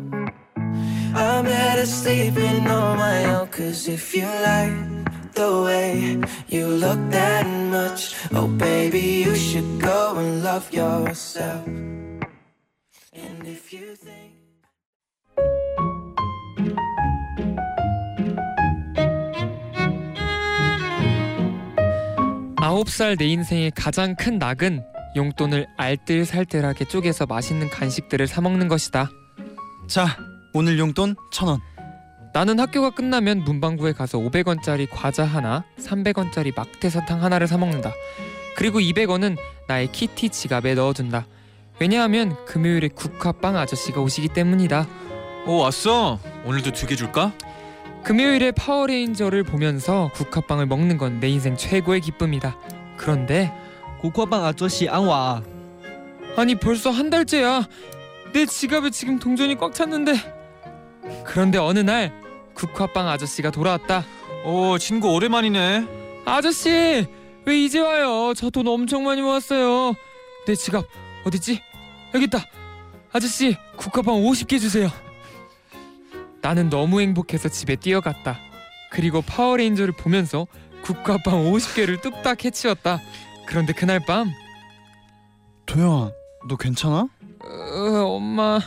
I'm 1.15 1.46
better 1.46 1.86
sleeping 1.86 2.67
on 2.67 2.98
my 2.98 3.26
own 3.26 3.48
Cause 3.48 3.88
if 3.88 4.13
you 4.15 4.26
like 4.26 5.34
the 5.34 5.62
way 5.65 6.20
you 6.48 6.67
look 6.67 7.00
that 7.12 7.46
much 7.46 8.15
Oh 8.34 8.48
baby, 8.48 9.24
you 9.26 9.36
should 9.36 9.82
go 9.82 10.15
and 10.17 10.43
love 10.43 10.72
yourself 10.72 11.65
And 13.13 13.46
if 13.46 13.74
you 13.74 13.96
think 13.96 14.34
아홉 22.60 22.89
살 22.89 23.15
내 23.15 23.26
인생의 23.28 23.72
가장 23.72 24.15
큰 24.15 24.39
낙은 24.39 24.84
용돈을 25.15 25.67
알뜰살뜰하게 25.78 26.86
쪼개서 26.86 27.26
맛있는 27.26 27.70
간식들을 27.70 28.28
사 28.28 28.41
먹는 28.41 28.67
것이다. 28.67 29.10
자 29.88 30.17
오늘 30.54 30.80
용돈 30.80 31.15
천 31.32 31.47
원. 31.50 31.60
나는 32.34 32.60
학교가 32.60 32.91
끝나면 32.91 33.43
문방구에 33.43 33.93
가서 33.93 34.19
500원짜리 34.19 34.88
과자 34.91 35.23
하나, 35.26 35.63
300원짜리 35.80 36.54
막대 36.56 36.89
사탕 36.89 37.23
하나를 37.23 37.47
사 37.47 37.58
먹는다. 37.58 37.91
그리고 38.56 38.80
200원은 38.80 39.38
나의 39.67 39.91
키티 39.91 40.30
지갑에 40.30 40.73
넣어둔다. 40.76 41.26
왜냐하면 41.80 42.36
금요일에 42.45 42.89
국화빵 42.89 43.56
아저씨가 43.58 44.02
오시기 44.02 44.30
때문이다. 44.30 44.88
오 45.45 45.58
왔어. 45.60 46.19
오늘도 46.45 46.71
두 46.71 46.88
개 46.88 46.95
줄까? 46.95 47.34
금요일에 48.04 48.52
파워레인저를 48.52 49.43
보면서 49.43 50.10
국화빵을 50.13 50.65
먹는 50.65 50.97
건 50.97 51.19
내 51.19 51.30
인생 51.30 51.56
최고의 51.56 52.02
기쁨이다. 52.02 52.58
그런데 52.97 53.54
국화빵 54.02 54.45
아저씨 54.45 54.88
안 54.89 55.06
와. 55.06 55.41
아니 56.36 56.56
벌써 56.56 56.89
한 56.91 57.10
달째야. 57.10 57.67
내 58.38 58.45
지갑에 58.45 58.91
지금 58.91 59.17
동전이 59.17 59.56
꽉 59.56 59.73
찼는데. 59.73 60.13
그런데 61.26 61.58
어느 61.58 61.80
날 61.80 62.13
국화빵 62.54 63.10
아저씨가 63.10 63.50
돌아왔다. 63.50 64.06
오 64.45 64.78
친구 64.78 65.12
오랜만이네. 65.12 66.21
아저씨 66.23 67.08
왜 67.45 67.58
이제 67.58 67.80
와요? 67.80 68.36
저 68.36 68.52
돈 68.52 68.67
엄청 68.67 69.06
많이 69.06 69.23
모았어요. 69.23 69.95
내 70.45 70.54
지갑 70.54 70.86
어딨지? 71.26 71.63
여기 72.13 72.26
있다. 72.26 72.45
아저씨 73.12 73.58
국화빵 73.76 74.13
50개 74.17 74.60
주세요. 74.62 74.91
나는 76.43 76.69
너무 76.69 77.02
행복해서 77.02 77.50
집에 77.50 77.76
뛰어갔다. 77.76 78.38
그리고 78.91 79.23
파워레인저를 79.23 79.93
보면서 79.93 80.45
국화빵 80.84 81.43
50개를 81.52 82.02
뚝딱 82.04 82.45
해치웠다. 82.45 83.02
그런데 83.47 83.73
그날 83.73 84.00
밤 84.06 84.30
도영아 85.65 86.12
너 86.47 86.56
괜찮아? 86.56 87.08
어, 87.39 88.15
엄마 88.15 88.60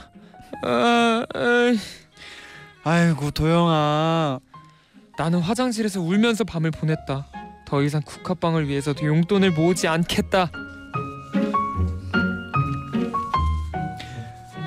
아, 0.62 1.26
아, 1.34 1.74
아이고 2.84 3.30
도영아. 3.30 4.40
나는 5.18 5.40
화장실에서 5.40 6.00
울면서 6.00 6.44
밤을 6.44 6.70
보냈다. 6.70 7.26
더 7.66 7.82
이상 7.82 8.00
국화빵을 8.04 8.68
위해서 8.68 8.94
용돈을 9.00 9.52
모으지 9.52 9.86
않겠다. 9.86 10.50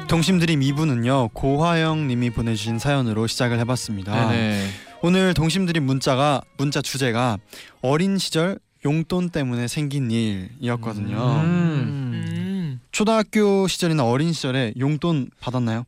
동심드림 0.08 0.60
2부는요 0.60 1.34
고화영 1.34 2.08
님이 2.08 2.30
보내주신 2.30 2.78
사연으로 2.78 3.26
시작을 3.26 3.60
해봤습니다. 3.60 4.30
네네. 4.30 4.68
오늘 5.02 5.34
동심드림 5.34 5.84
문자가 5.84 6.42
문자 6.58 6.82
주제가 6.82 7.38
어린 7.82 8.18
시절 8.20 8.60
용돈 8.86 9.30
때문에 9.30 9.68
생긴 9.68 10.12
일이었거든요. 10.12 11.42
음. 11.44 12.03
음, 12.94 12.96
초등학교 12.96 13.68
시절이나 13.68 14.06
어린 14.06 14.34
시절에 14.34 14.74
용돈 14.80 15.30
받았나요? 15.40 15.86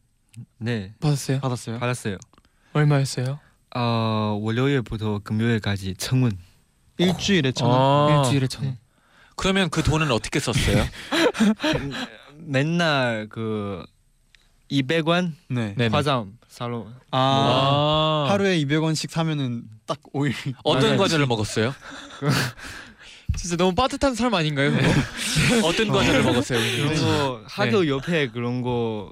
네, 0.57 0.93
받았어요? 0.99 1.39
받았어요? 1.39 1.79
받았어요. 1.79 2.17
얼마였어요? 2.73 3.39
어, 3.75 4.39
월요일부터 4.41 5.19
금요일까지 5.23 5.95
청문. 5.97 6.37
일주일에 6.97 7.51
천 7.51 7.69
원. 7.69 7.79
아, 7.79 8.23
일주일에 8.23 8.47
천 8.47 8.65
원. 8.65 8.77
그러면 9.35 9.69
그 9.69 9.83
돈은 9.83 10.11
어떻게 10.11 10.39
썼어요? 10.39 10.83
맨날 12.37 13.27
그 13.29 13.85
200원 14.71 15.33
네. 15.49 15.75
네네. 15.77 15.95
화장 15.95 16.33
사러 16.47 16.87
아, 17.11 18.25
아, 18.27 18.31
하루에 18.31 18.57
200원씩 18.63 19.11
사면은 19.11 19.63
딱 19.85 19.99
5일. 20.13 20.55
어떤. 20.63 20.97
과자를 20.97 21.27
먹었어요? 21.27 21.75
진짜 23.37 23.55
너무 23.57 23.73
빠듯한 23.75 24.15
삶 24.15 24.33
아닌가요? 24.33 24.71
그거? 24.71 24.87
어떤 25.67 25.87
과자를 25.89 26.23
먹었어요? 26.23 26.59
이런 26.59 26.95
거 26.95 27.41
학교 27.47 27.87
옆에 27.87 28.27
그런 28.29 28.61
거 28.61 29.11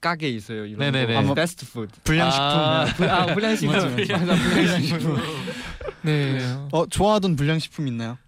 가게 0.00 0.28
있어요. 0.28 0.66
이런 0.66 0.78
네네네. 0.80 1.12
거. 1.14 1.18
아마- 1.20 1.34
패스트 1.34 1.66
푸드. 1.70 1.92
불량식품. 2.04 2.44
아. 2.48 2.84
불- 2.96 3.08
아 3.10 3.26
불량식품. 3.26 3.76
맞아, 3.76 3.88
불량식품. 3.88 5.16
네. 6.02 6.38
어 6.72 6.86
좋아하던 6.86 7.36
불량식품 7.36 7.86
있나요? 7.88 8.18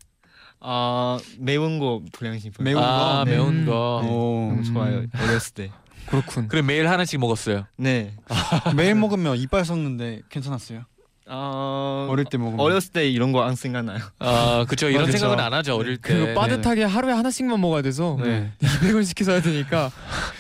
아 0.61 1.19
매운 1.39 1.79
거 1.79 2.01
불량식품. 2.13 2.65
매운 2.65 2.83
아 2.83 3.19
거? 3.19 3.25
네. 3.25 3.33
매운 3.33 3.67
거. 3.67 4.01
네. 4.03 4.09
오. 4.09 4.49
너무 4.51 4.63
좋아요. 4.65 4.99
음. 4.99 5.11
어렸을 5.21 5.55
때. 5.55 5.71
그렇군. 6.07 6.49
그래 6.49 6.63
매일 6.63 6.89
하나씩 6.89 7.19
먹었어요. 7.19 7.67
네. 7.77 8.15
매일 8.77 8.95
먹으면 8.95 9.37
이빨 9.37 9.65
썩는데 9.65 10.21
괜찮았어요? 10.29 10.85
어, 11.27 12.07
어릴 12.11 12.27
때 12.27 12.37
먹으면. 12.37 12.61
어렸을 12.61 12.93
때 12.93 13.09
이런 13.09 13.33
거 13.33 13.43
안 13.45 13.55
생각나요. 13.55 13.99
아 14.19 14.65
그죠 14.69 14.89
이런 14.89 15.03
그렇죠. 15.07 15.19
생각은 15.19 15.43
안 15.43 15.53
하죠 15.55 15.77
어릴 15.77 15.97
때. 15.97 16.15
그리고 16.15 16.35
빠듯하게 16.39 16.85
하루에 16.85 17.13
하나씩만 17.13 17.61
먹어야 17.61 17.83
돼서 17.83 18.19
네. 18.23 18.53
200원 18.61 19.05
시켜서 19.05 19.33
해야 19.33 19.41
되니까 19.43 19.91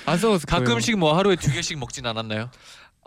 안 0.06 0.18
써서 0.18 0.44
가끔씩 0.46 0.98
뭐 0.98 1.16
하루에 1.16 1.36
두 1.36 1.50
개씩 1.52 1.78
먹진 1.78 2.04
않았나요? 2.06 2.50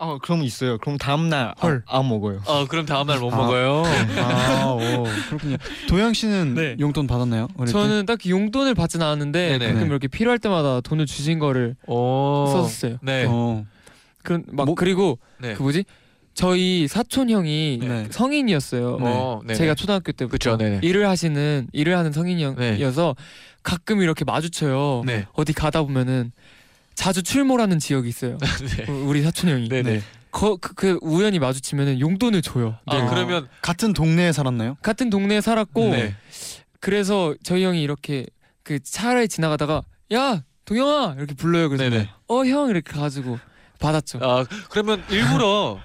아 0.00 0.18
그럼 0.22 0.42
있어요. 0.44 0.78
그럼 0.78 0.96
다음 0.98 1.28
날 1.28 1.54
헐. 1.60 1.82
안, 1.86 2.00
안 2.00 2.08
먹어요. 2.08 2.40
어 2.46 2.66
그럼 2.66 2.86
다음 2.86 3.06
날못 3.08 3.32
아. 3.32 3.36
먹어요. 3.36 3.82
아, 4.20 4.64
오, 4.66 5.04
그렇군요. 5.28 5.56
도영 5.88 6.12
씨는 6.14 6.54
네. 6.54 6.76
용돈 6.78 7.06
받았나요? 7.08 7.48
어릴 7.56 7.66
때? 7.66 7.72
저는 7.72 8.06
딱히 8.06 8.30
용돈을 8.30 8.74
받진 8.76 9.02
않았는데 9.02 9.58
네네. 9.58 9.72
가끔 9.72 9.88
이렇게 9.88 10.06
필요할 10.06 10.38
때마다 10.38 10.80
돈을 10.82 11.06
주신 11.06 11.38
거를 11.40 11.74
오. 11.88 12.46
썼어요. 12.46 12.98
네. 13.02 13.26
어. 13.28 13.64
그런 14.22 14.44
막 14.52 14.66
뭐- 14.66 14.74
그리고 14.76 15.18
네. 15.38 15.54
그 15.54 15.62
뭐지? 15.62 15.84
저희 16.38 16.86
사촌 16.86 17.30
형이 17.30 17.80
네. 17.82 18.06
성인이었어요. 18.12 18.98
어, 19.00 19.40
네네. 19.44 19.58
제가 19.58 19.74
초등학교 19.74 20.12
때부터 20.12 20.30
그쵸, 20.30 20.56
네네. 20.56 20.80
일을 20.84 21.08
하시는 21.08 21.66
일을 21.72 21.98
하는 21.98 22.12
성인이어서 22.12 23.16
가끔 23.64 24.00
이렇게 24.02 24.24
마주쳐요. 24.24 25.02
네. 25.04 25.26
어디 25.32 25.52
가다 25.52 25.82
보면은 25.82 26.30
자주 26.94 27.24
출몰하는 27.24 27.80
지역이 27.80 28.08
있어요. 28.08 28.38
네. 28.86 28.88
우리 28.88 29.22
사촌 29.22 29.50
형이. 29.50 29.68
네네. 29.68 29.94
네. 29.94 30.00
거, 30.30 30.56
그, 30.58 30.74
그 30.74 30.98
우연히 31.02 31.40
마주치면은 31.40 31.98
용돈을 31.98 32.40
줘요. 32.42 32.76
아 32.86 32.98
네. 32.98 33.08
그러면 33.10 33.48
같은 33.60 33.92
동네에 33.92 34.30
살았나요? 34.30 34.76
같은 34.80 35.10
동네에 35.10 35.40
살았고 35.40 35.90
네. 35.90 36.14
그래서 36.78 37.34
저희 37.42 37.64
형이 37.64 37.82
이렇게 37.82 38.26
그 38.62 38.78
차를 38.78 39.26
지나가다가 39.26 39.82
야 40.12 40.44
동영아 40.66 41.16
이렇게 41.18 41.34
불러요. 41.34 41.68
그래서 41.68 41.90
네네. 41.90 42.08
어형 42.28 42.68
이렇게 42.70 42.92
가지고 42.92 43.40
받았죠. 43.80 44.20
아 44.22 44.44
그러면 44.70 45.02
일부러 45.10 45.80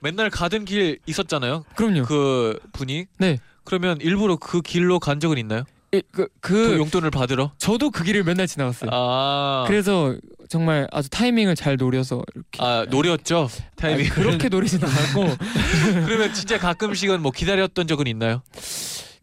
맨날 0.00 0.30
가던 0.30 0.64
길 0.64 0.98
있었잖아요. 1.06 1.64
그럼요. 1.74 2.04
그 2.04 2.58
분이. 2.72 3.06
네. 3.18 3.38
그러면 3.64 3.98
일부러 4.00 4.36
그 4.36 4.62
길로 4.62 4.98
간 4.98 5.20
적은 5.20 5.38
있나요? 5.38 5.64
그, 5.90 6.02
그, 6.12 6.28
그그 6.40 6.78
용돈을 6.78 7.10
받으러? 7.10 7.52
저도 7.58 7.90
그 7.90 8.04
길을 8.04 8.24
맨날 8.24 8.46
지나갔어요. 8.46 8.90
아. 8.92 9.64
그래서 9.66 10.14
정말 10.48 10.86
아주 10.92 11.08
타이밍을 11.10 11.54
잘 11.56 11.76
노려서 11.76 12.22
이렇게 12.34 12.58
아 12.58 12.86
노렸죠 12.88 13.48
타이밍. 13.76 14.08
그렇게 14.10 14.48
노리진 14.48 14.80
않았고 14.82 15.36
그러면 16.06 16.32
진짜 16.32 16.58
가끔씩은 16.58 17.20
뭐 17.20 17.30
기다렸던 17.32 17.86
적은 17.86 18.06
있나요? 18.06 18.42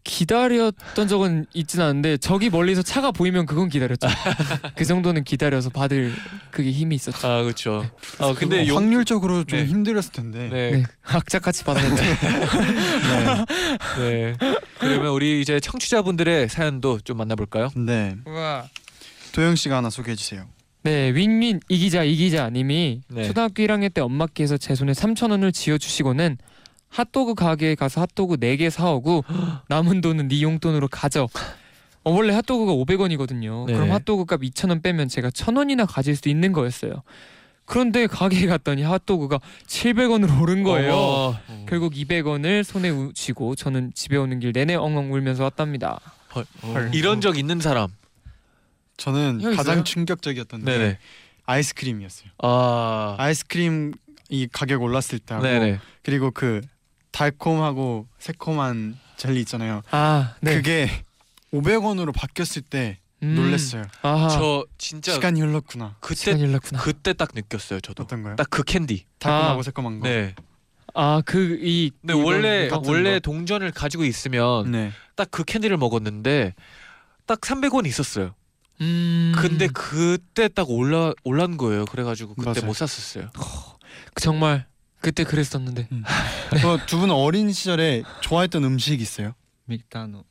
기다렸던 0.06 1.08
적은 1.08 1.46
있진 1.52 1.80
않은데 1.80 2.16
저기 2.16 2.48
멀리서 2.48 2.80
차가 2.80 3.10
보이면 3.10 3.44
그건 3.44 3.68
기다렸죠. 3.68 4.06
그 4.76 4.84
정도는 4.84 5.24
기다려서 5.24 5.70
받을 5.70 6.12
그게 6.52 6.70
힘이 6.70 6.94
있었죠. 6.94 7.26
아 7.26 7.42
그렇죠. 7.42 7.84
아 8.18 8.32
근데 8.34 8.62
어, 8.62 8.66
용. 8.68 8.76
확률적으로 8.76 9.42
좀 9.44 9.58
네. 9.58 9.66
힘들었을 9.66 10.12
텐데. 10.12 10.48
네. 10.48 10.70
네, 10.70 10.82
악착같이 11.02 11.64
받았는데 11.64 12.02
네. 13.98 14.34
그러면 14.78 15.08
우리 15.08 15.40
이제 15.40 15.58
청취자분들의 15.58 16.48
사연도 16.48 17.00
좀 17.00 17.16
만나볼까요? 17.18 17.70
네. 17.76 18.16
우와. 18.26 18.66
도영 19.32 19.56
씨가 19.56 19.76
하나 19.76 19.90
소개해 19.90 20.14
주세요. 20.14 20.46
네, 20.82 21.12
윈윈 21.12 21.60
이기자 21.68 22.04
이기자 22.04 22.50
님이 22.50 23.00
네. 23.08 23.24
초등학교 23.24 23.62
1학년 23.64 23.92
때 23.92 24.00
엄마께서 24.00 24.56
제 24.56 24.76
손에 24.76 24.92
3천 24.92 25.32
원을 25.32 25.50
쥐어 25.50 25.78
주시고는 25.78 26.38
핫도그 26.90 27.34
가게에 27.34 27.74
가서 27.74 28.00
핫도그 28.02 28.36
4개 28.36 28.70
사오고 28.70 29.24
남은 29.68 30.00
돈은 30.00 30.28
네 30.28 30.42
용돈으로 30.42 30.88
가져. 30.88 31.28
어, 32.04 32.10
원래 32.12 32.32
핫도그가 32.34 32.72
500원이거든요. 32.72 33.66
네. 33.66 33.72
그럼 33.74 33.90
핫도그 33.92 34.24
값 34.26 34.40
2,000원 34.40 34.82
빼면 34.82 35.08
제가 35.08 35.30
1,000원이나 35.30 35.86
가질 35.88 36.14
수 36.16 36.28
있는 36.28 36.52
거였어요. 36.52 37.02
그런데 37.64 38.06
가게에 38.06 38.46
갔더니 38.46 38.82
핫도그가 38.84 39.40
700원으로 39.66 40.40
오른 40.40 40.62
거예요. 40.62 40.94
어머. 40.94 41.36
결국 41.68 41.94
200원을 41.94 42.62
손에 42.62 42.90
우- 42.90 43.12
쥐고 43.12 43.56
저는 43.56 43.90
집에 43.92 44.16
오는 44.16 44.38
길 44.38 44.52
내내 44.52 44.76
엉엉 44.76 45.12
울면서 45.12 45.42
왔답니다. 45.42 45.98
헐. 46.32 46.90
이런 46.94 47.20
적 47.20 47.36
있는 47.36 47.58
사람. 47.60 47.88
저는 48.98 49.40
형 49.40 49.56
가장? 49.56 49.82
충격적이었던 49.84 50.64
게 50.64 50.70
네네. 50.70 50.98
아이스크림이었어요. 51.44 52.30
아. 52.38 53.16
아이스크림 53.18 53.92
이 54.28 54.48
가격 54.50 54.82
올랐을 54.82 55.18
때 55.18 55.34
하고 55.34 55.44
네네. 55.44 55.80
그리고 56.02 56.30
그 56.30 56.60
달콤하고 57.16 58.06
새콤한 58.18 58.98
젤리 59.16 59.40
있잖아요. 59.40 59.82
아, 59.90 60.34
네. 60.42 60.54
그게 60.56 60.90
500원으로 61.52 62.12
바뀌었을 62.14 62.60
때 62.62 62.98
음. 63.22 63.34
놀랬어요. 63.34 63.84
아하. 64.02 64.28
저 64.28 64.66
진짜 64.76 65.14
시간이 65.14 65.40
흘렀구나. 65.40 65.96
그때 66.00 66.14
시간이 66.32 66.44
흘렀구나. 66.44 66.80
그때 66.82 67.14
딱 67.14 67.30
느꼈어요. 67.34 67.80
저도 67.80 68.02
어떤 68.02 68.22
거요? 68.22 68.36
딱 68.36 68.48
그 68.50 68.62
캔디. 68.62 69.06
달콤하고 69.18 69.60
아. 69.60 69.62
새콤한 69.62 70.00
거. 70.00 70.08
네. 70.08 70.34
아 70.94 71.22
그 71.24 71.58
이 71.62 71.90
네 72.02 72.12
원래 72.12 72.68
원래 72.84 73.14
거. 73.14 73.20
동전을 73.20 73.70
가지고 73.70 74.04
있으면 74.04 74.70
네. 74.70 74.92
딱그 75.14 75.44
캔디를 75.44 75.76
먹었는데 75.78 76.54
딱 77.26 77.40
300원 77.40 77.86
있었어요. 77.86 78.34
음. 78.82 79.32
근데 79.36 79.68
그때 79.68 80.48
딱 80.48 80.68
올라 80.70 81.12
올란 81.24 81.56
거예요. 81.56 81.86
그래 81.86 82.02
가지고 82.02 82.34
그때 82.34 82.50
맞아요. 82.50 82.66
못 82.66 82.74
샀었어요. 82.74 83.30
정말 84.20 84.66
그때 85.00 85.24
그랬었는데. 85.24 85.88
어, 86.64 86.78
두 86.86 86.98
분은 86.98 87.14
어린 87.14 87.52
시절에 87.52 88.02
좋아했던 88.20 88.64
음식 88.64 89.00
있어요? 89.00 89.34
맥다노. 89.66 90.24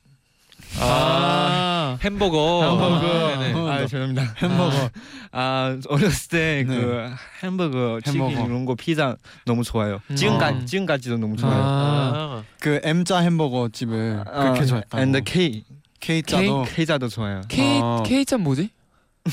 아. 0.80 1.98
햄버거. 2.02 2.62
햄버거. 2.62 3.06
아, 3.06 3.38
네네. 3.38 3.54
어, 3.54 3.68
아 3.68 3.78
너- 3.80 3.86
죄송합니다. 3.86 4.34
햄버거. 4.38 4.90
아 5.32 5.78
어렸을 5.88 6.28
때그 6.30 6.72
네. 6.72 7.10
햄버거, 7.42 8.00
치킨 8.04 8.22
햄버거. 8.22 8.46
이런 8.46 8.64
거 8.64 8.74
피자 8.74 9.16
너무 9.44 9.62
좋아요. 9.62 10.00
음. 10.10 10.16
지금까지 10.16 10.58
아. 10.62 10.64
지금까지도 10.64 11.16
너무 11.18 11.36
좋아요. 11.36 11.54
아. 11.54 11.62
아. 11.62 12.44
그 12.60 12.80
M자 12.82 13.18
햄버거 13.18 13.68
집을 13.72 14.24
그렇게 14.24 14.60
아, 14.60 14.64
좋아했다고. 14.64 14.98
And 14.98 15.20
K 15.24 15.64
K자도 16.00 16.64
K자도 16.64 17.08
좋아요. 17.08 17.42
K 17.48 17.80
아. 17.82 18.02
K자 18.04 18.36
뭐지? 18.38 18.70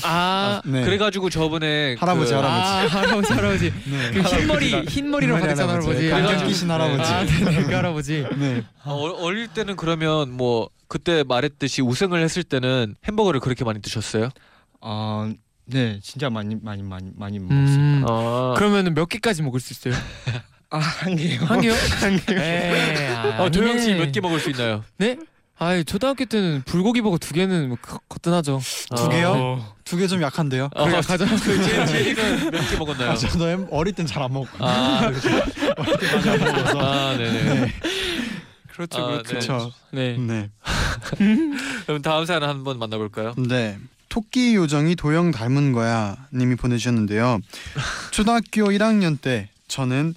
아. 0.02 0.60
네. 0.64 0.84
그래가지고 0.84 1.30
저번에 1.30 1.96
할아버지, 1.98 2.32
그, 2.32 2.36
할아버지. 2.38 2.60
아 2.62 3.00
할아버지 3.00 3.32
할아버지 3.32 3.72
네. 3.90 4.10
그 4.12 4.20
흰머리 4.20 4.84
흰머리로 4.86 5.34
가득 5.40 5.54
찬 5.54 5.68
할아버지 5.68 6.12
안경 6.12 6.46
끼신 6.46 6.70
할아버지. 6.70 7.02
아 7.12 7.24
네네 7.24 7.62
그 7.64 7.72
할아버지 7.74 8.26
네. 8.36 8.62
어, 8.84 8.94
어릴 8.94 9.48
때는 9.48 9.76
그러면 9.76 10.32
뭐 10.32 10.68
그때 10.88 11.24
말했듯이 11.26 11.82
우승을 11.82 12.22
했을 12.22 12.42
때는 12.44 12.94
햄버거를 13.06 13.40
그렇게 13.40 13.64
많이 13.64 13.80
드셨어요? 13.80 14.28
아, 14.80 15.32
네, 15.66 15.98
진짜 16.02 16.28
많이 16.30 16.56
많이 16.60 16.82
많이 16.82 17.10
많이 17.16 17.38
먹었어요. 17.38 17.76
음 17.76 18.04
아. 18.08 18.54
그러면은 18.56 18.94
몇 18.94 19.06
개까지 19.08 19.42
먹을 19.42 19.60
수 19.60 19.72
있어요? 19.72 19.94
아, 20.70 20.78
한 20.78 21.16
개요. 21.16 21.40
한 21.44 21.60
개요? 21.60 21.72
한 22.00 22.16
개. 22.26 22.34
에이 22.34 23.06
아, 23.08 23.42
어, 23.42 23.50
도영 23.50 23.78
씨 23.78 23.90
아니네. 23.92 24.06
몇개 24.06 24.20
먹을 24.20 24.40
수 24.40 24.50
있나요? 24.50 24.82
네? 24.98 25.16
아이 25.58 25.84
초등학교 25.84 26.24
때는 26.24 26.62
불고기 26.66 27.00
버거 27.00 27.18
두 27.18 27.32
개는 27.32 27.68
뭐 27.68 27.78
거- 27.80 28.00
거뜬하죠. 28.08 28.60
두 28.96 29.08
개요? 29.08 29.32
어. 29.36 29.74
두개 29.84 30.06
좀 30.08 30.20
약한데요. 30.22 30.68
어, 30.74 30.84
그래 30.86 31.00
가자. 31.00 31.24
그 31.26 31.62
제, 31.62 31.86
제이는 31.86 32.50
몇개 32.50 32.76
먹었나요? 32.76 33.10
아, 33.10 33.14
저도 33.14 33.46
햄- 33.48 33.66
어릴 33.70 33.92
땐 33.92 34.04
잘 34.06 34.22
안 34.22 34.32
먹고. 34.32 34.48
아, 34.58 35.02
어릴 35.06 35.20
때 35.20 35.30
많이 36.16 36.30
안 36.30 36.54
먹어서. 36.54 36.78
아, 36.80 37.16
네네. 37.16 37.72
그렇죠 38.72 38.98
아, 39.04 39.06
그렇죠. 39.22 39.28
그렇죠. 39.28 39.72
네. 39.92 40.16
네. 40.18 40.50
그럼 41.86 42.02
다음 42.02 42.26
사연 42.26 42.42
한번 42.42 42.78
만나볼까요? 42.78 43.34
네. 43.36 43.78
토끼 44.08 44.54
요정이 44.56 44.96
도영 44.96 45.30
닮은 45.30 45.72
거야 45.72 46.16
님이 46.32 46.56
보내주셨는데요. 46.56 47.38
초등학교 48.10 48.64
1학년 48.70 49.20
때 49.20 49.48
저는 49.68 50.14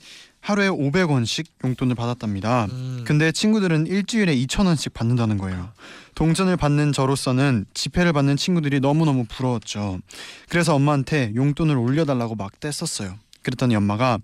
하루에 0.48 0.70
500원씩 0.70 1.46
용돈을 1.62 1.96
받았답니다. 1.96 2.68
음. 2.72 3.04
근데 3.06 3.34
친구들은 3.34 3.86
일주일에 3.86 4.34
2,000원씩 4.34 4.94
받는다는 4.94 5.38
거예요. 5.38 5.74
동전을 6.16 6.56
받는 6.56 6.94
저로서는 6.94 7.66
지폐를 7.74 8.14
받는 8.14 8.38
친구들이 8.38 8.80
너무너무 8.80 9.26
부러웠죠. 9.26 10.00
그래서 10.48 10.74
엄마한테 10.74 11.34
용돈을 11.36 11.76
올려달라고 11.76 12.36
막 12.36 12.58
뗐었어요. 12.62 13.16
그랬더니 13.42 13.76
엄마가 13.76 14.20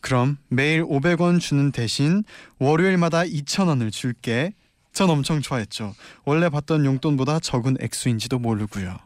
그럼 0.00 0.38
매일 0.46 0.84
500원 0.84 1.40
주는 1.40 1.72
대신 1.72 2.22
월요일마다 2.60 3.22
2,000원을 3.22 3.90
줄게. 3.90 4.52
전 4.92 5.10
엄청 5.10 5.42
좋아했죠. 5.42 5.92
원래 6.24 6.48
받던 6.50 6.84
용돈보다 6.84 7.40
적은 7.40 7.78
액수인지도 7.80 8.38
모르고요. 8.38 8.96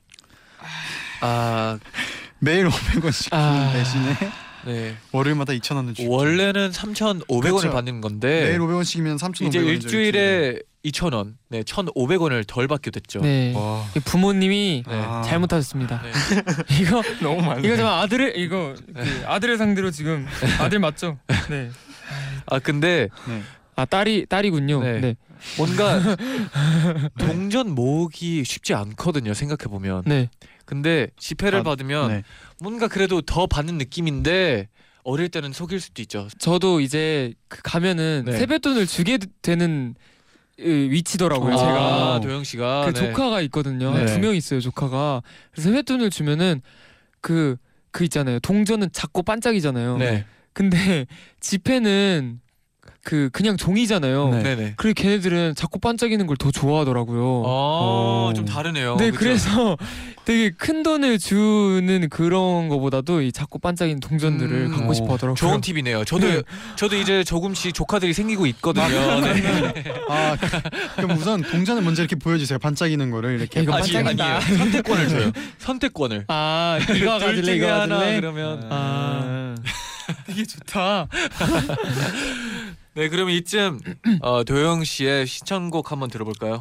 아, 1.23 1.79
매일 2.41 2.69
500원씩 2.69 3.31
주는 3.31 3.43
아. 3.43 3.73
대신에 3.73 4.17
네. 4.67 4.95
월요일마다 5.13 5.53
2,000원을 5.55 5.95
줄게. 5.97 6.07
원래는 6.07 6.71
3,500원을 6.71 7.43
그렇죠. 7.43 7.71
받는 7.73 8.01
건데 8.01 8.47
매일 8.47 8.59
500원씩이면 8.61 9.19
3,500원. 9.19 9.47
이제 9.47 9.59
일주일에 9.59 10.59
2,000원, 10.85 11.35
네, 11.49 11.63
1,500원을 11.63 12.45
덜 12.47 12.67
받게 12.69 12.91
됐죠. 12.91 13.21
네. 13.21 13.53
와. 13.55 13.85
이 13.97 14.01
부모님이 14.01 14.83
네. 14.87 14.95
아. 14.95 15.23
잘못하셨습니다. 15.23 16.03
네. 16.03 16.11
이거 16.81 17.03
너무 17.21 17.41
많아요. 17.43 17.65
이거 17.65 17.77
좀 17.77 17.87
아들을 17.87 18.37
이거 18.37 18.75
그 18.95 19.23
아들을 19.27 19.59
상대로 19.59 19.91
지금 19.91 20.27
아들 20.59 20.79
맞죠? 20.81 21.19
네. 21.51 21.71
아 22.47 22.59
근데 22.59 23.09
네. 23.29 23.43
아 23.77 23.85
딸이 23.85 24.27
딸이군요. 24.29 24.83
네. 24.83 25.17
네. 25.43 25.57
뭔가 25.57 26.17
동전 27.19 27.75
모으기 27.75 28.45
쉽지 28.45 28.75
않거든요. 28.75 29.35
생각해 29.35 29.71
보면. 29.71 30.03
네. 30.07 30.31
근데 30.65 31.09
지폐를 31.19 31.61
아, 31.61 31.63
받으면 31.63 32.09
네. 32.09 32.23
뭔가 32.61 32.89
그래도 32.89 33.21
더 33.21 33.47
받는 33.47 33.79
느낌인데 33.79 34.69
어릴 35.05 35.29
때는 35.29 35.53
속일 35.53 35.81
수도 35.81 36.01
있죠. 36.03 36.29
저도 36.39 36.81
이제 36.81 37.35
그 37.49 37.61
가면은 37.63 38.25
네. 38.27 38.39
세뱃돈을 38.39 38.87
주게 38.87 39.19
되는 39.43 39.95
으, 40.61 40.65
위치더라고요. 40.65 41.55
아, 41.55 41.57
제가 41.57 42.15
아, 42.15 42.21
도영 42.21 42.45
씨가 42.45 42.87
그 42.87 42.93
네. 42.93 43.07
조카가 43.09 43.41
있거든요. 43.43 43.93
네. 43.95 44.07
두명 44.07 44.37
있어요 44.37 44.61
조카가. 44.61 45.23
그래서 45.51 45.71
세뱃돈을 45.71 46.11
주면은 46.11 46.63
그 47.21 47.57
그 47.93 48.03
있잖아요. 48.05 48.41
동전은 48.41 48.89
작고 48.93 49.23
반짝이잖아요. 49.23 49.99
네. 49.99 50.25
근데 50.53 51.07
지폐는 51.41 52.41
그 53.05 53.31
그냥 53.33 53.57
종이잖아요. 53.57 54.29
네. 54.31 54.43
네. 54.43 54.55
네. 54.57 54.75
그리고 54.77 54.95
걔네들은 55.03 55.55
자꾸 55.57 55.79
반짝이는 55.81 56.27
걸 56.27 56.37
더 56.37 56.51
좋아하더라고요. 56.51 57.43
아, 57.47 58.29
오. 58.31 58.33
좀 58.35 58.45
다르네요. 58.45 58.97
네, 58.97 59.11
그쵸? 59.11 59.19
그래서 59.21 59.77
되게 60.25 60.51
큰 60.51 60.83
돈을 60.83 61.19
주는 61.19 62.09
그런 62.09 62.69
거보다도 62.69 63.23
이 63.23 63.31
자꾸 63.33 63.59
반짝이는 63.59 64.01
동전들을 64.01 64.53
음, 64.67 64.71
갖고 64.73 64.91
오. 64.91 64.95
싶어 64.95 65.13
하더라고요. 65.15 65.35
좋은 65.35 65.61
팁이네요. 65.61 66.05
저도 66.05 66.27
네. 66.27 66.43
저도 66.77 66.97
이제 66.97 67.23
조금씩 67.25 67.75
조카들이 67.75 68.13
생기고 68.13 68.47
있거든요. 68.47 68.87
네. 69.21 69.85
아 70.09 70.37
그럼 70.97 71.13
우선 71.19 71.43
동전을 71.43 71.83
먼저 71.83 72.03
이렇게 72.03 72.17
보여주세요. 72.17 72.59
반짝이는 72.59 73.11
거를 73.11 73.39
이렇게. 73.41 73.63
이거 73.63 73.75
아니, 73.75 73.93
반짝인다. 73.93 74.41
선택권을 74.41 75.09
줘요. 75.09 75.33
선택권을. 75.59 76.25
아, 76.29 76.79
이거 76.83 76.93
둘 76.95 77.07
가질래 77.07 77.57
이거 77.57 77.73
하나 77.73 77.99
가질래. 77.99 78.21
그러면 78.21 78.67
아. 78.71 79.55
되게 80.33 80.45
좋다. 80.45 81.09
네 82.95 83.09
그러면 83.09 83.35
이쯤 83.35 83.81
어, 84.21 84.45
도영 84.45 84.85
씨의 84.85 85.27
시청곡 85.27 85.93
한번 85.93 86.11
들어볼까요? 86.11 86.61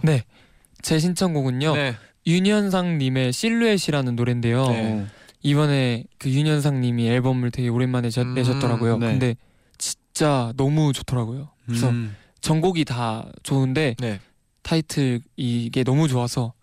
제 0.81 0.99
신청곡은요. 0.99 1.75
네. 1.75 1.95
윤현상 2.27 2.97
님의 2.97 3.33
실루엣이라는 3.33 4.15
노래인데요. 4.15 4.67
네. 4.67 5.07
이번에 5.43 6.03
그 6.19 6.29
윤현상 6.29 6.81
님이 6.81 7.07
앨범을 7.09 7.51
되게 7.51 7.67
오랜만에 7.67 8.09
저- 8.09 8.21
음, 8.21 8.33
내셨더라고요. 8.35 8.97
네. 8.97 9.07
근데 9.07 9.35
진짜 9.77 10.53
너무 10.55 10.93
좋더라고요. 10.93 11.49
그래서 11.65 11.89
음. 11.89 12.15
전곡이 12.41 12.85
다 12.85 13.25
좋은데 13.43 13.95
네. 13.99 14.19
타이틀 14.61 15.21
이게 15.35 15.83
너무 15.83 16.07
좋아서 16.07 16.53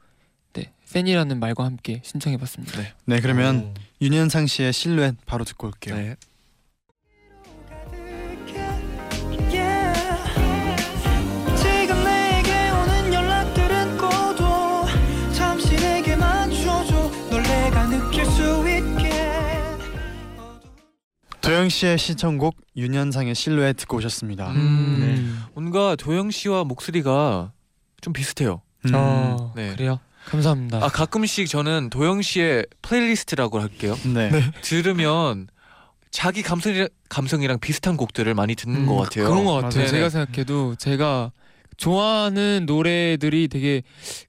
네 0.53 0.73
팬이라는 0.93 1.39
말과 1.41 1.65
함께 1.65 2.01
신청해봤습니다. 2.05 2.81
네. 2.81 2.93
네 3.05 3.21
그러면 3.21 3.75
윤현상 4.01 4.47
씨의 4.47 4.73
실루엣 4.73 5.17
바로 5.27 5.45
듣고 5.45 5.67
올게요. 5.67 5.97
네. 5.97 6.17
도영 21.49 21.71
씨의 21.71 21.97
신청곡 21.97 22.59
윤현상의 22.77 23.35
실루엣 23.35 23.79
듣고 23.79 23.97
오셨습니다. 23.97 24.51
음. 24.51 25.47
뭔가 25.55 25.97
도영 25.97 26.31
씨와 26.31 26.65
목소리가 26.65 27.53
좀 28.03 28.13
비슷해요. 28.13 28.61
음. 28.85 28.91
어, 28.95 29.55
네. 29.57 29.71
그래요? 29.71 29.99
감사합니다. 30.27 30.85
아 30.85 30.89
가끔씩 30.89 31.49
저는 31.49 31.89
도영 31.89 32.21
씨의 32.21 32.67
playlist라고 32.83 33.61
할게요. 33.61 33.97
네. 34.05 34.31
들으면 34.61 35.49
자기 36.11 36.43
감성이랑 36.43 36.89
감성이랑 37.09 37.61
비슷한 37.61 37.97
곡들을 37.97 38.35
많이 38.35 38.55
듣는 38.55 38.83
음, 38.83 38.87
것 38.87 38.97
같아요. 38.97 39.31
그런 39.31 39.47
것 39.47 39.55
같아요. 39.55 39.85
맞아요. 39.85 39.87
제가 39.89 40.11
생각해도 40.11 40.75
제가 40.75 41.33
좋아하는 41.79 42.67
노래들이 42.67 43.49
되게 43.49 43.83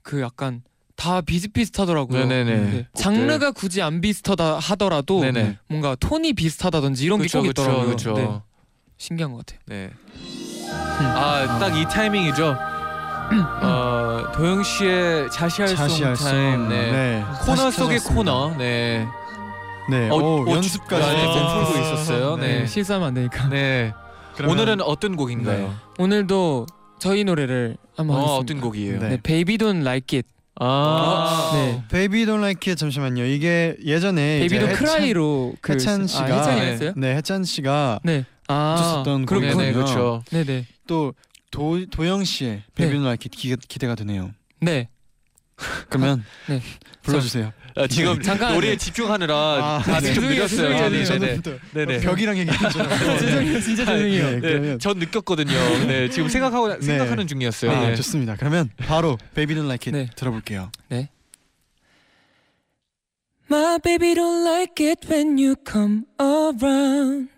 그 0.04 0.22
약간 0.22 0.62
다 1.00 1.22
비슷비슷하더라고요. 1.22 2.26
네네네. 2.26 2.72
네. 2.72 2.88
장르가 2.94 3.52
굳이 3.52 3.82
안 3.82 4.02
비슷하다 4.02 4.60
하더라도 4.60 5.22
네네. 5.22 5.58
뭔가 5.70 5.96
톤이 5.98 6.34
비슷하다든지 6.34 7.06
이런 7.06 7.22
게 7.22 7.28
꼭 7.30 7.46
있더라고요. 7.46 7.88
그쵸. 7.88 8.14
네. 8.14 8.30
신기한 8.98 9.32
것 9.32 9.46
같아요. 9.46 9.60
네. 9.68 9.92
아딱 11.16 11.78
이 11.78 11.86
타이밍이죠. 11.86 12.54
어 13.64 14.24
도영 14.36 14.62
씨의 14.64 15.30
자시할 15.32 15.74
자시할 15.76 16.16
송 16.18 16.28
송. 16.28 16.32
타임. 16.38 16.68
네. 16.68 16.92
네. 16.92 17.24
코너 17.46 17.56
다시 17.56 17.78
속의 17.78 18.00
찾았습니다. 18.00 18.16
코너. 18.32 18.56
네. 18.58 19.08
네. 19.90 20.10
어, 20.10 20.16
오, 20.16 20.46
어, 20.50 20.52
연습까지. 20.56 21.04
아, 21.04 21.14
네, 21.14 21.64
풀고 21.66 21.80
있었어요. 21.82 22.36
네. 22.38 22.60
네, 22.60 22.68
실수하면 22.68 23.08
안 23.08 23.14
되니까. 23.14 23.48
네. 23.48 23.94
그러면- 24.36 24.58
오늘은 24.58 24.82
어떤 24.82 25.16
곡인가요? 25.16 25.68
네. 25.70 25.74
오늘도 25.98 26.66
저희 27.00 27.24
노래를 27.24 27.78
한번 27.96 28.18
어, 28.18 28.20
하겠습니다. 28.20 28.42
어떤 28.42 28.62
곡이에요? 28.62 29.00
네. 29.00 29.10
네, 29.10 29.18
Baby 29.22 29.58
Don't 29.58 29.82
Like 29.82 30.18
It. 30.20 30.28
아. 30.60 31.52
네. 31.54 31.84
베이비 31.90 32.26
돈 32.26 32.42
라이키 32.42 32.76
잠시만요. 32.76 33.26
이게 33.26 33.76
예전에 33.84 34.40
Baby 34.40 34.58
이제 34.58 34.68
Don't 34.68 34.76
해찬- 34.78 34.98
Cry로 35.00 35.56
그 35.62 35.74
해찬 35.74 36.04
아, 36.04 36.08
씨가 36.08 36.26
해찬이 36.26 36.80
네. 36.80 36.94
네 36.96 37.16
해찬 37.16 37.44
씨가 37.44 38.00
네. 38.04 38.26
아, 38.48 38.76
붙였었던 38.78 39.26
그렇군요. 39.26 39.56
네네. 39.58 39.74
그렇죠. 39.74 40.24
네 40.32 40.44
네. 40.44 40.66
또 40.88 41.14
도, 41.52 41.84
도영 41.90 42.24
씨의 42.26 42.64
Baby 42.76 43.04
Like 43.04 43.21
It 43.21 43.30
기, 43.30 43.56
기대가 43.56 43.96
되네요. 43.96 44.32
네. 44.62 44.90
그러면 45.90 46.24
네. 46.48 46.62
불러주세요. 47.04 47.52
아, 47.80 47.88
지금 47.88 48.22
잠깐 48.22 48.54
노래에 48.54 48.76
집중하느라 48.76 49.36
아, 49.36 49.82
다들 49.82 50.14
좀 50.14 50.24
죄송해요, 50.30 50.36
느렸어요. 50.36 50.70
죄송해요. 50.70 50.90
네, 50.90 50.90
네, 50.90 51.04
네네. 51.20 51.42
저는 51.42 51.60
네네. 51.74 52.00
벽이랑 52.00 52.38
얘기했잖아요. 52.40 53.20
죄송해요. 53.20 53.62
진짜 53.62 53.86
죄송해요. 53.86 54.40
네, 54.42 54.60
네, 54.60 54.78
전 54.78 55.00
느꼈거든요. 55.00 55.88
네, 55.88 56.10
지금 56.10 56.28
생각하고 56.28 56.82
생각하는 56.82 57.26
중이었어요. 57.28 57.72
아, 57.72 57.88
네. 57.88 57.96
좋습니다. 57.96 58.36
그러면 58.38 58.70
바로 58.78 59.18
Baby 59.34 59.56
Don't 59.56 59.68
Like 59.68 59.84
It 59.84 59.92
네. 59.92 60.10
들어볼게요. 60.16 60.72
My 63.52 63.80
baby 63.80 64.14
don't 64.14 64.44
like 64.46 64.80
it 64.86 65.08
when 65.10 65.38
you 65.40 65.56
come 65.68 66.04
around. 66.22 67.30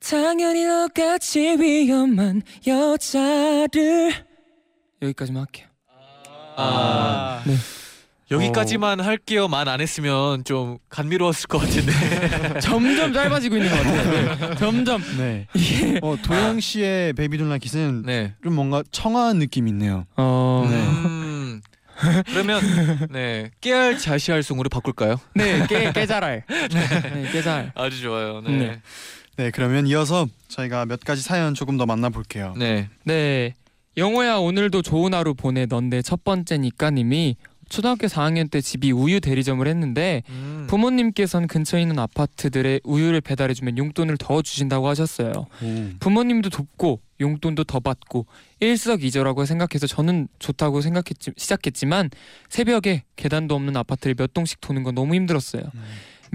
당연히 0.00 0.64
너같이 0.66 1.38
위험한 1.60 2.42
여자를 2.66 4.12
여기까지만 5.00 5.42
할게요. 5.42 5.68
아, 6.56 7.42
네. 7.46 7.54
여기까지만 8.32 9.00
할게요만 9.00 9.68
안 9.68 9.80
했으면 9.80 10.44
좀 10.44 10.78
감미로웠을 10.88 11.48
것 11.48 11.58
같은데. 11.58 11.92
점점 12.60 13.12
짧아지고 13.12 13.56
있는 13.56 13.70
것 13.70 13.76
같아요. 13.76 14.36
네. 14.50 14.56
점점 14.56 15.02
네. 15.18 15.46
이게 15.54 15.98
어, 16.02 16.16
도영 16.22 16.60
씨의 16.60 17.12
베이비 17.12 17.38
돈 17.38 17.48
라이키는 17.50 18.02
네. 18.04 18.34
좀 18.42 18.54
뭔가 18.54 18.82
청아한 18.90 19.38
느낌이 19.38 19.70
있네요. 19.70 20.06
어. 20.16 20.66
네. 20.70 20.76
음, 20.76 21.60
그러면 22.26 22.60
네 23.10 23.50
깨알 23.60 23.98
자시할 23.98 24.42
송으로 24.42 24.68
바꿀까요? 24.68 25.16
네, 25.34 25.66
깨 25.66 25.92
깨자랄. 25.92 26.44
네, 26.48 27.28
깨잘. 27.32 27.72
아주 27.74 28.00
좋아요. 28.00 28.40
네. 28.40 28.56
네. 28.56 28.80
네, 29.36 29.50
그러면 29.50 29.86
이어서 29.86 30.26
저희가 30.48 30.86
몇 30.86 31.00
가지 31.00 31.22
사연 31.22 31.54
조금 31.54 31.76
더 31.76 31.86
만나볼게요. 31.86 32.54
네. 32.56 32.88
네. 33.04 33.54
영호야 33.96 34.36
오늘도 34.36 34.80
좋은 34.82 35.12
하루 35.12 35.34
보내 35.34 35.66
넌데 35.66 36.00
첫 36.00 36.24
번째니까 36.24 36.90
님이 36.90 37.36
초등학교 37.72 38.06
4학년 38.06 38.50
때 38.50 38.60
집이 38.60 38.92
우유 38.92 39.18
대리점을 39.18 39.66
했는데 39.66 40.22
음. 40.28 40.66
부모님께서는 40.68 41.48
근처에 41.48 41.80
있는 41.80 41.98
아파트들에 41.98 42.80
우유를 42.84 43.22
배달해주면 43.22 43.78
용돈을 43.78 44.18
더 44.18 44.42
주신다고 44.42 44.88
하셨어요. 44.88 45.32
부모님도 45.98 46.50
돕고 46.50 47.00
용돈도 47.18 47.64
더 47.64 47.80
받고 47.80 48.26
일석이조라고 48.60 49.46
생각해서 49.46 49.86
저는 49.86 50.28
좋다고 50.38 50.82
생각했지 50.82 51.32
시작했지만 51.36 52.10
새벽에 52.50 53.04
계단도 53.16 53.54
없는 53.54 53.74
아파트를 53.76 54.16
몇 54.16 54.34
동씩 54.34 54.60
도는 54.60 54.82
건 54.82 54.94
너무 54.94 55.14
힘들었어요. 55.14 55.62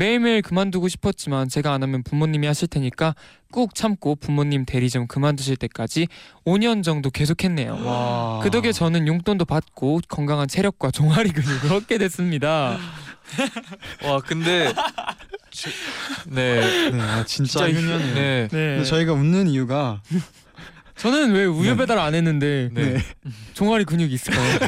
매일매일 0.01 0.43
그만두고 0.43 0.87
싶었지만 0.89 1.49
제가 1.49 1.73
안 1.73 1.81
하면 1.81 2.03
부모님이 2.03 2.45
하실 2.45 2.67
테니까 2.67 3.15
꾹 3.51 3.73
참고 3.73 4.15
부모님 4.15 4.63
대리 4.63 4.91
점 4.91 5.07
그만두실 5.07 5.55
때까지 5.57 6.07
5년 6.45 6.83
정도 6.83 7.09
계속했네요. 7.09 7.83
와. 7.83 8.39
그 8.43 8.51
덕에 8.51 8.71
저는 8.71 9.07
용돈도 9.07 9.45
받고 9.45 10.01
건강한 10.07 10.47
체력과 10.47 10.91
종아리 10.91 11.31
근육을 11.31 11.73
얻게 11.73 11.97
됐습니다. 11.97 12.77
와 14.03 14.19
근데 14.23 14.71
저- 15.49 15.71
네. 16.27 16.91
네, 16.91 17.01
아, 17.01 17.23
진짜 17.25 17.67
효녀네요. 17.67 18.13
네. 18.13 18.47
네. 18.51 18.83
저희가 18.83 19.13
웃는 19.13 19.47
이유가 19.47 20.01
저는 20.95 21.31
왜 21.31 21.45
우유 21.45 21.71
네. 21.71 21.75
배달 21.77 21.97
안 21.97 22.13
했는데 22.13 22.69
네. 22.71 22.97
종아리 23.55 23.83
근육이 23.83 24.13
있을까요? 24.13 24.59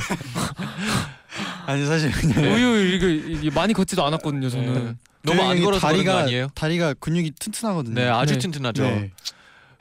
아니 1.67 1.85
사실 1.85 2.09
그냥 2.11 2.51
우유 2.51 3.39
이거, 3.39 3.51
많이 3.53 3.73
걷지도 3.73 4.03
않았거든요. 4.03 4.49
저는. 4.49 4.97
네. 5.23 5.32
너무 5.34 5.41
안 5.41 5.47
도영이 5.49 5.62
걸어서 5.65 5.88
그런 5.88 5.97
거 5.97 6.03
다리가 6.12 6.23
아니에요? 6.23 6.47
다리가 6.55 6.93
근육이 6.95 7.32
튼튼하거든요. 7.39 7.95
네, 7.95 8.08
아주 8.08 8.34
네. 8.34 8.39
튼튼하죠. 8.39 8.84
네. 8.84 9.12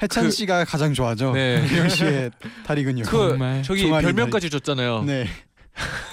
해찬 0.03 0.25
그- 0.25 0.31
씨가 0.31 0.65
가장 0.65 0.95
좋아하죠. 0.95 1.33
네. 1.33 1.67
도영 1.69 1.89
씨의 1.89 2.31
다리 2.67 2.85
근육. 2.85 3.05
그 3.07 3.31
정말. 3.31 3.63
저기 3.63 3.89
별명까지 3.89 4.51
줬잖아요. 4.51 5.03
네. 5.05 5.27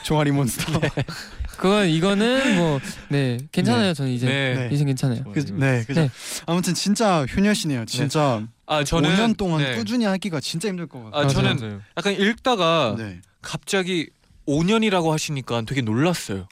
종아리 0.03 0.31
몬스터. 0.31 0.79
그건 1.57 1.87
이거는 1.89 2.57
뭐 2.57 2.79
네 3.09 3.37
괜찮아요. 3.51 3.93
저는 3.93 4.11
이제 4.11 4.27
네. 4.27 4.55
네. 4.67 4.69
이제 4.75 4.83
괜찮아요. 4.83 5.23
그, 5.33 5.39
네, 5.53 5.83
그죠. 5.87 6.01
네. 6.01 6.09
아무튼 6.45 6.73
진짜 6.73 7.25
효녀시네요. 7.25 7.85
진짜 7.85 8.43
아 8.67 8.83
저는 8.83 9.09
5년 9.15 9.37
동안 9.37 9.61
네. 9.63 9.75
꾸준히 9.75 10.05
하기가 10.05 10.39
진짜 10.41 10.67
힘들 10.67 10.85
것 10.87 11.03
같아요. 11.05 11.21
아 11.23 11.27
저는 11.27 11.81
약간 11.97 12.13
읽다가 12.13 12.95
네. 12.97 13.21
갑자기 13.41 14.09
5년이라고 14.47 15.09
하시니까 15.11 15.61
되게 15.65 15.81
놀랐어요. 15.81 16.47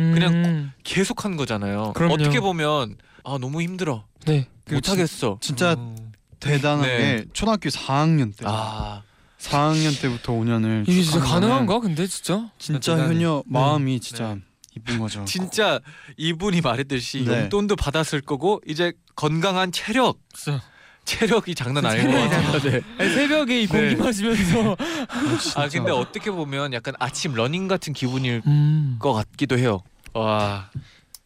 음, 0.00 0.12
그냥 0.14 0.72
계속 0.82 1.24
한 1.24 1.36
거잖아요. 1.36 1.92
그럼요. 1.94 2.14
어떻게 2.14 2.40
보면 2.40 2.96
아 3.24 3.38
너무 3.40 3.62
힘들어. 3.62 4.04
네. 4.26 4.48
못 4.70 4.88
하겠어. 4.88 5.38
진짜 5.40 5.76
대단한 6.38 6.82
네. 6.86 6.98
게 6.98 7.24
초등학교 7.32 7.68
4학년 7.68 8.34
때. 8.36 8.44
아 8.48 9.02
4학년 9.38 10.00
때부터 10.00 10.32
5년을 10.32 10.84
이게 10.88 11.02
진짜 11.02 11.20
가능한가? 11.20 11.80
근데 11.80 12.06
진짜 12.06 12.50
진짜 12.58 12.96
대단해. 12.96 13.14
효녀 13.14 13.42
마음이 13.46 14.00
진짜 14.00 14.36
이쁜 14.76 14.98
거죠. 14.98 15.24
진짜 15.26 15.80
이분이 16.16 16.60
말했듯이 16.60 17.24
네. 17.24 17.42
용돈도 17.42 17.76
받았을 17.76 18.20
거고 18.20 18.60
이제 18.66 18.92
건강한 19.16 19.72
체력 19.72 20.18
진짜. 20.34 20.62
체력이 21.04 21.54
장난 21.54 21.84
아닌 21.86 22.10
것 22.10 22.18
같아요. 22.18 22.60
네. 22.70 22.80
아니, 22.98 23.10
새벽에 23.14 23.62
이 23.62 23.66
공기 23.66 23.94
네. 23.94 23.96
마시면서 23.96 24.76
아 25.56 25.68
근데 25.68 25.90
어떻게 25.90 26.30
보면 26.30 26.72
약간 26.72 26.94
아침 26.98 27.34
러닝 27.34 27.68
같은 27.68 27.92
기분일 27.92 28.42
음, 28.46 28.96
것 29.00 29.12
같기도 29.12 29.58
해요. 29.58 29.82
와 30.14 30.70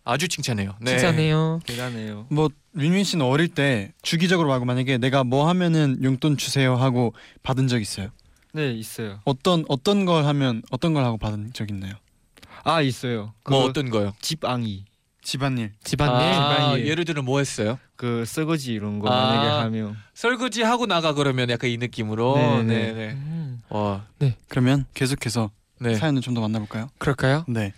아주 0.04 0.28
칭찬해요. 0.28 0.74
네. 0.80 0.92
진짜네요. 0.92 1.60
대단해요. 1.66 2.26
뭐 2.30 2.48
윈윈 2.74 3.04
씨는 3.04 3.24
어릴 3.24 3.48
때 3.48 3.92
주기적으로 4.02 4.48
말고 4.48 4.64
만약에 4.64 4.98
내가 4.98 5.24
뭐 5.24 5.48
하면은 5.48 5.98
용돈 6.02 6.36
주세요 6.36 6.76
하고 6.76 7.14
받은 7.42 7.68
적 7.68 7.80
있어요? 7.80 8.08
네 8.52 8.72
있어요. 8.72 9.20
어떤 9.24 9.64
어떤 9.68 10.04
걸 10.04 10.24
하면 10.26 10.62
어떤 10.70 10.94
걸 10.94 11.04
하고 11.04 11.18
받은 11.18 11.52
적 11.52 11.70
있나요? 11.70 11.94
아 12.62 12.80
있어요. 12.80 13.34
그뭐 13.42 13.64
어떤 13.64 13.90
거요? 13.90 14.12
집앙이 14.20 14.84
집안일. 15.24 15.72
집안일. 15.82 16.14
아, 16.14 16.32
집안일. 16.68 16.86
예를 16.86 17.04
들어 17.04 17.22
뭐 17.22 17.38
했어요? 17.38 17.78
그 17.96 18.24
설거지 18.26 18.72
이런 18.72 18.98
거 19.00 19.08
아. 19.08 19.26
만약에 19.26 19.48
하면 19.64 19.96
설거지 20.14 20.62
하고 20.62 20.86
나가 20.86 21.14
그러면 21.14 21.50
약간 21.50 21.70
이 21.70 21.76
느낌으로. 21.78 22.36
네, 22.36 22.62
네, 22.62 22.64
네. 22.64 22.92
네. 22.92 23.10
음, 23.12 23.62
와, 23.70 24.06
그러면 24.48 24.84
계속해서 24.94 25.50
네. 25.80 25.94
사연을 25.96 26.20
좀 26.22 26.34
더 26.34 26.40
만나볼까요? 26.40 26.88
그럴까요? 26.98 27.44
네. 27.48 27.72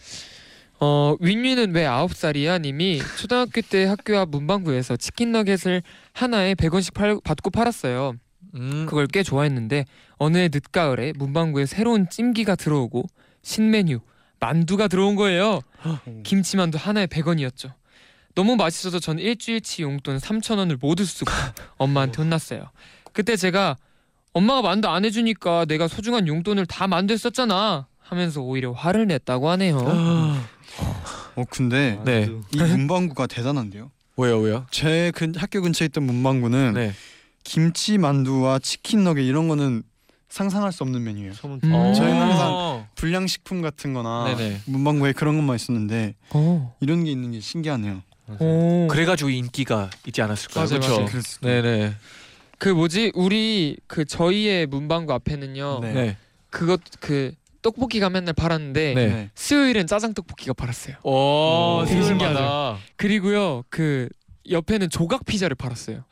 어 0.78 1.16
윈윈은 1.20 1.74
왜 1.74 1.86
아홉 1.86 2.14
살이야? 2.14 2.58
님이 2.58 3.00
초등학교 3.18 3.62
때 3.62 3.86
학교 3.86 4.18
앞 4.18 4.28
문방구에서 4.28 4.96
치킨 4.98 5.32
너겟을 5.32 5.82
하나에 6.12 6.54
100원씩 6.54 6.92
팔, 6.92 7.18
받고 7.24 7.48
팔았어요. 7.50 8.14
음, 8.56 8.86
그걸 8.86 9.06
꽤 9.06 9.22
좋아했는데 9.22 9.86
어느 10.18 10.36
해 10.36 10.48
늦가을에 10.52 11.12
문방구에 11.16 11.64
새로운 11.66 12.08
찜기가 12.10 12.56
들어오고 12.56 13.04
신메뉴 13.42 14.00
만두가 14.40 14.88
들어온 14.88 15.16
거예요. 15.16 15.60
김치만두 16.24 16.78
하나에 16.78 17.06
100원이었죠. 17.06 17.72
너무 18.34 18.56
맛있어서 18.56 18.98
전 18.98 19.18
일주일치 19.18 19.82
용돈 19.82 20.18
3천 20.18 20.58
원을 20.58 20.76
모두 20.80 21.04
쓰고 21.04 21.30
엄마한테 21.78 22.22
혼났어요. 22.22 22.70
그때 23.12 23.36
제가 23.36 23.76
엄마가 24.34 24.60
만두 24.60 24.88
안 24.88 25.04
해주니까 25.04 25.64
내가 25.64 25.88
소중한 25.88 26.28
용돈을 26.28 26.66
다 26.66 26.86
만두에 26.86 27.16
썼잖아 27.16 27.86
하면서 27.98 28.42
오히려 28.42 28.72
화를 28.72 29.06
냈다고 29.06 29.48
하네요. 29.50 29.78
어 31.36 31.44
근데 31.50 31.98
네. 32.04 32.28
이 32.52 32.58
문방구가 32.58 33.26
대단한데요. 33.26 33.90
왜요, 34.18 34.38
왜요? 34.40 34.66
제 34.70 35.10
근, 35.14 35.34
학교 35.34 35.62
근처에 35.62 35.86
있던 35.86 36.04
문방구는 36.04 36.74
네. 36.74 36.92
김치 37.44 37.96
만두와 37.96 38.58
치킨 38.58 39.04
너겟 39.04 39.22
이런 39.22 39.48
거는 39.48 39.82
상상할 40.28 40.72
수 40.72 40.82
없는 40.82 41.02
메뉴예요. 41.04 41.32
음. 41.44 41.60
어. 41.72 41.92
저희는 41.94 42.20
항상 42.20 42.86
불량식품 42.94 43.62
같은 43.62 43.92
거나 43.94 44.34
네네. 44.36 44.62
문방구에 44.66 45.12
그런 45.12 45.36
것만 45.36 45.56
있었는데 45.56 46.14
오. 46.34 46.72
이런 46.80 47.04
게 47.04 47.10
있는 47.10 47.32
게 47.32 47.40
신기하네요. 47.40 48.02
오. 48.40 48.88
그래가지고 48.90 49.30
인기가 49.30 49.88
있지 50.06 50.20
않았을까요? 50.22 50.66
맞아요, 50.66 51.06
그렇죠. 51.06 51.40
네네. 51.40 51.94
그 52.58 52.68
뭐지 52.70 53.12
우리 53.14 53.76
그 53.86 54.04
저희의 54.04 54.66
문방구 54.66 55.12
앞에는요 55.12 55.80
네. 55.82 55.92
네. 55.92 56.16
그것 56.50 56.80
그 57.00 57.32
떡볶이가 57.62 58.10
맨날 58.10 58.32
팔았는데 58.34 58.94
네. 58.94 59.06
네. 59.06 59.30
수요일엔 59.34 59.86
짜장 59.86 60.14
떡볶이가 60.14 60.54
팔았어요. 60.54 60.96
오, 61.02 61.84
되게 61.86 62.02
신기하다. 62.02 62.78
그리고요 62.96 63.62
그 63.68 64.08
옆에는 64.50 64.90
조각 64.90 65.24
피자를 65.24 65.54
팔았어요. 65.54 66.04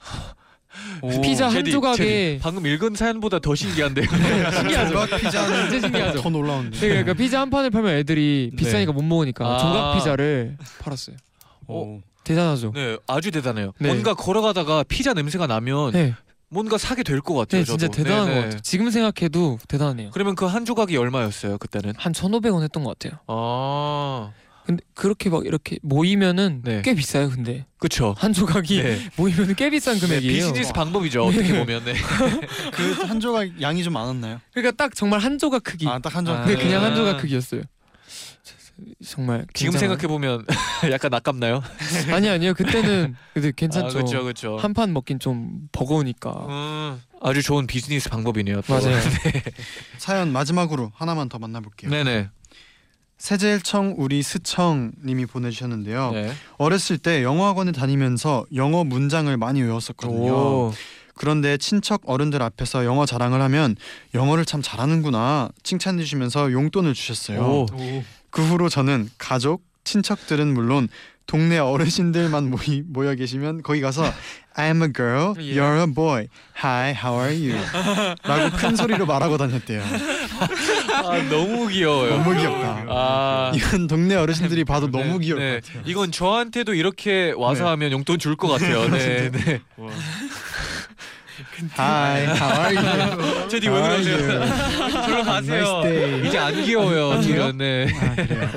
오. 1.03 1.21
피자 1.21 1.47
한 1.47 1.53
제디, 1.53 1.71
조각에 1.73 1.97
제디, 1.97 2.39
방금 2.43 2.67
읽은 2.67 2.95
사연보다 2.95 3.39
더 3.39 3.55
신기한데요. 3.55 4.07
신기하죠. 4.53 4.93
조각 4.93 5.21
피자는 5.21 5.71
진짜 5.71 5.81
신기하죠. 5.89 6.23
더 6.23 6.31
놀라운데. 6.31 6.79
네, 6.79 6.89
그러니까 6.89 7.15
피자 7.15 7.41
한 7.41 7.51
판을 7.51 7.71
팔면 7.71 7.95
애들이 7.97 8.51
네. 8.53 8.57
비싸니까 8.57 8.93
못 8.93 9.03
먹으니까 9.03 9.45
아. 9.47 9.59
조각 9.59 9.95
피자를 9.97 10.57
팔았어요. 10.81 11.17
오. 11.69 12.01
대단하죠. 12.25 12.73
네, 12.75 12.97
아주 13.07 13.31
대단해요. 13.31 13.73
네. 13.79 13.89
뭔가 13.89 14.15
걸어가다가 14.15 14.83
피자 14.85 15.13
냄새가 15.13 15.47
나면 15.47 15.93
네, 15.93 16.15
뭔가 16.49 16.79
사게 16.79 17.03
될 17.03 17.21
것 17.21 17.35
같아요. 17.35 17.61
네 17.63 17.65
진짜 17.67 17.87
저도. 17.89 17.97
대단한 18.03 18.25
네네. 18.27 18.35
것 18.37 18.45
같아요. 18.47 18.61
지금 18.63 18.91
생각해도 18.91 19.59
대단해요. 19.69 20.11
그러면 20.13 20.35
그 20.35 20.47
한 20.47 20.65
조각이 20.65 20.97
얼마였어요 20.97 21.59
그때는? 21.59 21.93
한 21.97 22.13
1,500원 22.13 22.63
했던 22.63 22.83
것 22.85 22.99
같아요. 22.99 23.19
아, 23.27 24.31
근데 24.65 24.83
그렇게 24.95 25.29
막 25.29 25.45
이렇게 25.45 25.79
모이면은 25.83 26.63
네. 26.65 26.81
꽤 26.83 26.95
비싸요. 26.95 27.29
근데 27.31 27.67
그쵸. 27.79 28.15
한 28.17 28.33
조각이 28.33 28.83
네. 28.83 28.99
모이면 29.17 29.55
꽤 29.57 29.69
비싼 29.71 29.95
네, 29.97 30.01
금액이에요. 30.01 30.33
비즈니스 30.53 30.73
방법이죠. 30.73 31.23
어떻게 31.25 31.59
보면. 31.59 31.85
네. 31.85 31.93
그 32.73 33.05
한 33.05 33.21
조각 33.21 33.61
양이 33.61 33.85
좀 33.85 33.93
많았나요? 33.93 34.41
그러니까 34.53 34.75
딱 34.77 34.95
정말 34.95 35.21
한 35.21 35.39
조각 35.39 35.63
크기. 35.65 35.87
아 35.87 35.99
딱 35.99 36.17
한 36.17 36.25
조각. 36.25 36.43
아, 36.43 36.47
네, 36.47 36.55
네. 36.57 36.63
그냥 36.63 36.83
한 36.83 36.95
조각 36.95 37.19
크기였어요. 37.21 37.63
정말 39.07 39.47
지금 39.55 39.73
굉장한- 39.75 39.79
생각해 39.79 40.07
보면 40.09 40.45
약간 40.91 41.15
아깝나요? 41.15 41.63
아니 42.11 42.29
아니요 42.29 42.55
그때는 42.55 43.15
근데 43.33 43.53
괜찮죠. 43.55 43.95
그렇죠, 43.95 44.23
그렇죠. 44.25 44.57
한판 44.57 44.93
먹긴 44.93 45.19
좀 45.21 45.69
버거우니까. 45.73 46.31
음, 46.49 47.01
아주 47.23 47.43
좋은 47.43 47.67
비즈니스 47.69 48.09
방법이네요. 48.11 48.63
또. 48.63 48.73
맞아요. 48.75 48.99
사연 49.99 50.33
마지막으로 50.33 50.91
하나만 50.95 51.29
더 51.29 51.39
만나볼게요. 51.39 51.91
네네. 51.91 52.31
세제일청 53.25 53.95
우리 53.97 54.23
스청님이 54.23 55.25
보내주셨는데요. 55.25 56.11
네. 56.13 56.31
어렸을 56.59 56.99
때 56.99 57.23
영어학원에 57.23 57.73
다니면서 57.73 58.45
영어 58.55 58.85
문장을 58.85 59.35
많이 59.39 59.63
외웠었거든요. 59.63 60.31
오. 60.31 60.75
그런데 61.15 61.57
친척 61.57 62.03
어른들 62.05 62.43
앞에서 62.43 62.85
영어 62.85 63.07
자랑을 63.07 63.41
하면 63.41 63.77
영어를 64.13 64.45
참 64.45 64.61
잘하는구나 64.61 65.49
칭찬해 65.63 66.03
주시면서 66.03 66.53
용돈을 66.53 66.93
주셨어요. 66.93 67.41
오. 67.41 67.67
그 68.29 68.47
후로 68.47 68.69
저는 68.69 69.09
가족, 69.17 69.63
친척들은 69.85 70.53
물론 70.53 70.89
동네 71.27 71.59
어르신들만 71.59 72.51
모이, 72.51 72.83
모여 72.87 73.15
계시면 73.15 73.63
거기 73.63 73.81
가서 73.81 74.05
I'm 74.57 74.83
a 74.83 74.93
girl, 74.93 75.35
Yeah. 75.37 75.59
you're 75.59 75.81
a 75.83 75.87
boy, 75.93 76.29
hi, 76.63 76.93
how 76.93 77.19
are 77.19 77.35
you? 77.35 77.59
라고 78.23 78.57
큰 78.57 78.77
소리로 78.77 79.05
말하고 79.07 79.37
다녔대요. 79.39 79.83
아, 79.83 81.19
너무 81.31 81.67
귀여워요. 81.69 82.19
너무 82.19 82.37
귀엽다. 82.37 82.85
아. 82.89 83.53
이건 83.55 83.87
동네 83.89 84.15
어르신들이 84.15 84.65
봐도 84.65 84.91
너무 84.91 85.19
귀여울 85.19 85.41
네. 85.41 85.55
것 85.61 85.65
같아요. 85.65 85.83
이건 85.87 86.13
저한테도 86.13 86.75
이렇게 86.75 87.33
와서 87.37 87.65
네. 87.65 87.71
하면 87.71 87.93
용돈 87.93 88.19
줄 88.19 88.37
것 88.37 88.49
같아요. 88.49 88.89
네. 88.91 89.31
네. 89.33 89.61
Hi, 91.77 92.27
how 92.27 92.61
are 92.61 92.77
you? 92.77 93.49
제디 93.49 93.69
왜 93.69 93.81
그러세요? 93.83 94.19
저로 95.07 95.23
가세요. 95.25 95.83
이제 96.25 96.39
안 96.39 96.55
귀여워요. 96.63 97.21
지금. 97.23 97.59
네. 97.59 97.87
아, 97.93 98.15
그래요. 98.15 98.51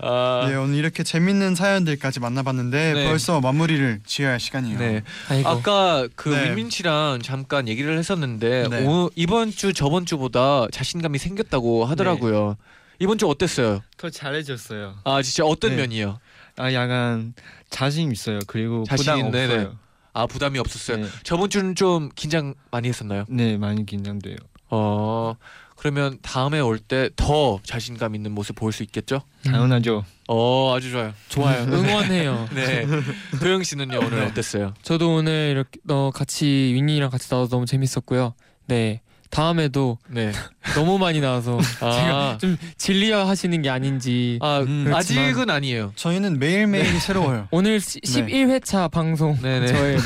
아, 0.00 0.46
네, 0.48 0.54
오늘 0.54 0.76
이렇게 0.76 1.02
재밌는 1.02 1.54
사연들까지 1.54 2.20
만나봤는데 2.20 2.92
네. 2.94 3.08
벌써 3.08 3.40
마무리를 3.40 4.00
지어야 4.06 4.32
할 4.32 4.40
시간이에요. 4.40 4.78
네. 4.78 5.02
아이고. 5.28 5.48
아까 5.48 6.08
그 6.14 6.28
네. 6.28 6.46
민민 6.46 6.70
씨랑 6.70 7.20
잠깐 7.22 7.68
얘기를 7.68 7.96
했었는데 7.98 8.68
네. 8.68 8.86
오, 8.86 9.10
이번 9.14 9.50
주 9.50 9.72
저번 9.72 10.06
주보다 10.06 10.66
자신감이 10.70 11.18
생겼다고 11.18 11.84
하더라고요. 11.84 12.56
이번 13.00 13.18
주 13.18 13.28
어땠어요? 13.28 13.82
더 13.96 14.10
잘해졌어요. 14.10 14.96
아 15.04 15.22
진짜 15.22 15.44
어떤 15.44 15.70
네. 15.70 15.76
면이요? 15.82 16.18
아 16.56 16.72
약간 16.72 17.34
자신 17.70 18.10
있어요. 18.10 18.40
그리고 18.46 18.84
자신, 18.84 19.14
부담 19.14 19.30
네네. 19.30 19.54
없어요. 19.54 19.78
아 20.12 20.26
부담이 20.26 20.58
없었어요. 20.58 20.96
네. 21.04 21.08
저번 21.22 21.48
주는 21.48 21.74
좀 21.74 22.10
긴장 22.16 22.54
많이 22.70 22.88
했었나요? 22.88 23.24
네 23.28 23.56
많이 23.56 23.86
긴장돼요. 23.86 24.36
어 24.70 25.34
그러면 25.78 26.18
다음에 26.22 26.58
올 26.60 26.78
때 26.78 27.08
더 27.16 27.60
자신감 27.64 28.14
있는 28.14 28.32
모습 28.32 28.56
보일 28.56 28.72
수 28.72 28.82
있겠죠? 28.82 29.22
당연하죠. 29.44 30.04
어 30.28 30.74
아주 30.76 30.90
좋아요. 30.90 31.12
좋아요. 31.28 31.62
응원해요. 31.70 32.48
네. 32.54 32.84
도영 33.40 33.62
씨는요 33.62 33.98
오늘 33.98 34.22
어땠어요? 34.24 34.74
저도 34.82 35.14
오늘 35.14 35.50
이렇게 35.52 35.78
어, 35.88 36.10
같이 36.12 36.44
윈이랑 36.74 37.10
같이 37.10 37.28
나와서 37.28 37.48
너무 37.50 37.64
재밌었고요. 37.66 38.34
네. 38.66 39.00
다음에도 39.30 39.98
네. 40.08 40.32
너무 40.74 40.96
많이 40.98 41.20
나와서 41.20 41.58
아, 41.80 41.90
제가 41.92 42.38
좀 42.40 42.56
질리어 42.78 43.26
하시는 43.26 43.60
게 43.60 43.68
아닌지 43.68 44.38
아 44.40 44.60
음, 44.60 44.90
아직은 44.92 45.50
아니에요. 45.50 45.92
저희는 45.96 46.38
매일매일이 46.38 46.98
새로워요. 46.98 47.46
오늘 47.50 47.78
시, 47.78 48.00
네. 48.00 48.26
11회차 48.26 48.90
방송 48.90 49.38
네네. 49.42 49.66
저의 49.66 49.98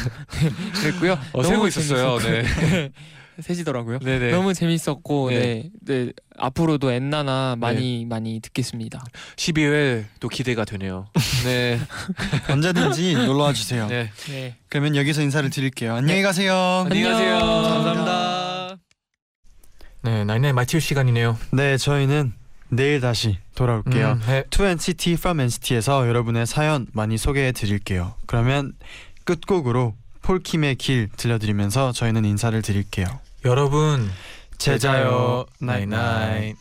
그랬고요. 0.74 1.18
어, 1.32 1.42
세고 1.44 1.68
있었어요. 1.68 2.18
네. 2.18 2.90
세지더라고요. 3.40 3.98
네네. 4.00 4.30
너무 4.30 4.54
재밌었고 4.54 5.30
네. 5.30 5.38
네. 5.38 5.70
네. 6.04 6.12
앞으로도 6.36 6.90
엔나나 6.90 7.56
많이 7.58 8.04
많이 8.04 8.40
듣겠습니다. 8.40 9.04
12회 9.36 10.04
또 10.20 10.28
기대가 10.28 10.64
되네요. 10.64 11.06
네. 11.44 11.78
언제든지 12.48 13.14
놀러 13.14 13.44
와 13.44 13.52
주세요. 13.52 13.86
네. 13.86 14.10
네. 14.28 14.56
그러면 14.68 14.96
여기서 14.96 15.22
인사를 15.22 15.48
드릴게요. 15.50 15.94
안녕히 15.94 16.22
가세요. 16.22 16.54
안녕히 16.86 17.02
가세요. 17.04 17.38
감사합니다. 17.38 18.76
네, 20.04 20.24
나인나인 20.24 20.54
마칠 20.54 20.80
시간이네요. 20.80 21.38
네, 21.52 21.76
저희는 21.76 22.32
내일 22.70 23.00
다시 23.00 23.38
돌아올게요. 23.54 24.12
음, 24.12 24.22
네. 24.26 24.44
To 24.50 24.64
NCT 24.64 25.12
from 25.12 25.40
NCT에서 25.40 26.08
여러분의 26.08 26.46
사연 26.46 26.86
많이 26.92 27.18
소개해 27.18 27.52
드릴게요. 27.52 28.14
그러면 28.26 28.72
끝곡으로 29.24 29.94
폴킴의 30.22 30.76
길 30.76 31.08
들려드리면서 31.16 31.92
저희는 31.92 32.24
인사를 32.24 32.60
드릴게요. 32.62 33.06
여러분 33.44 34.08
제자요. 34.56 35.46
나잇나잇. 35.60 36.56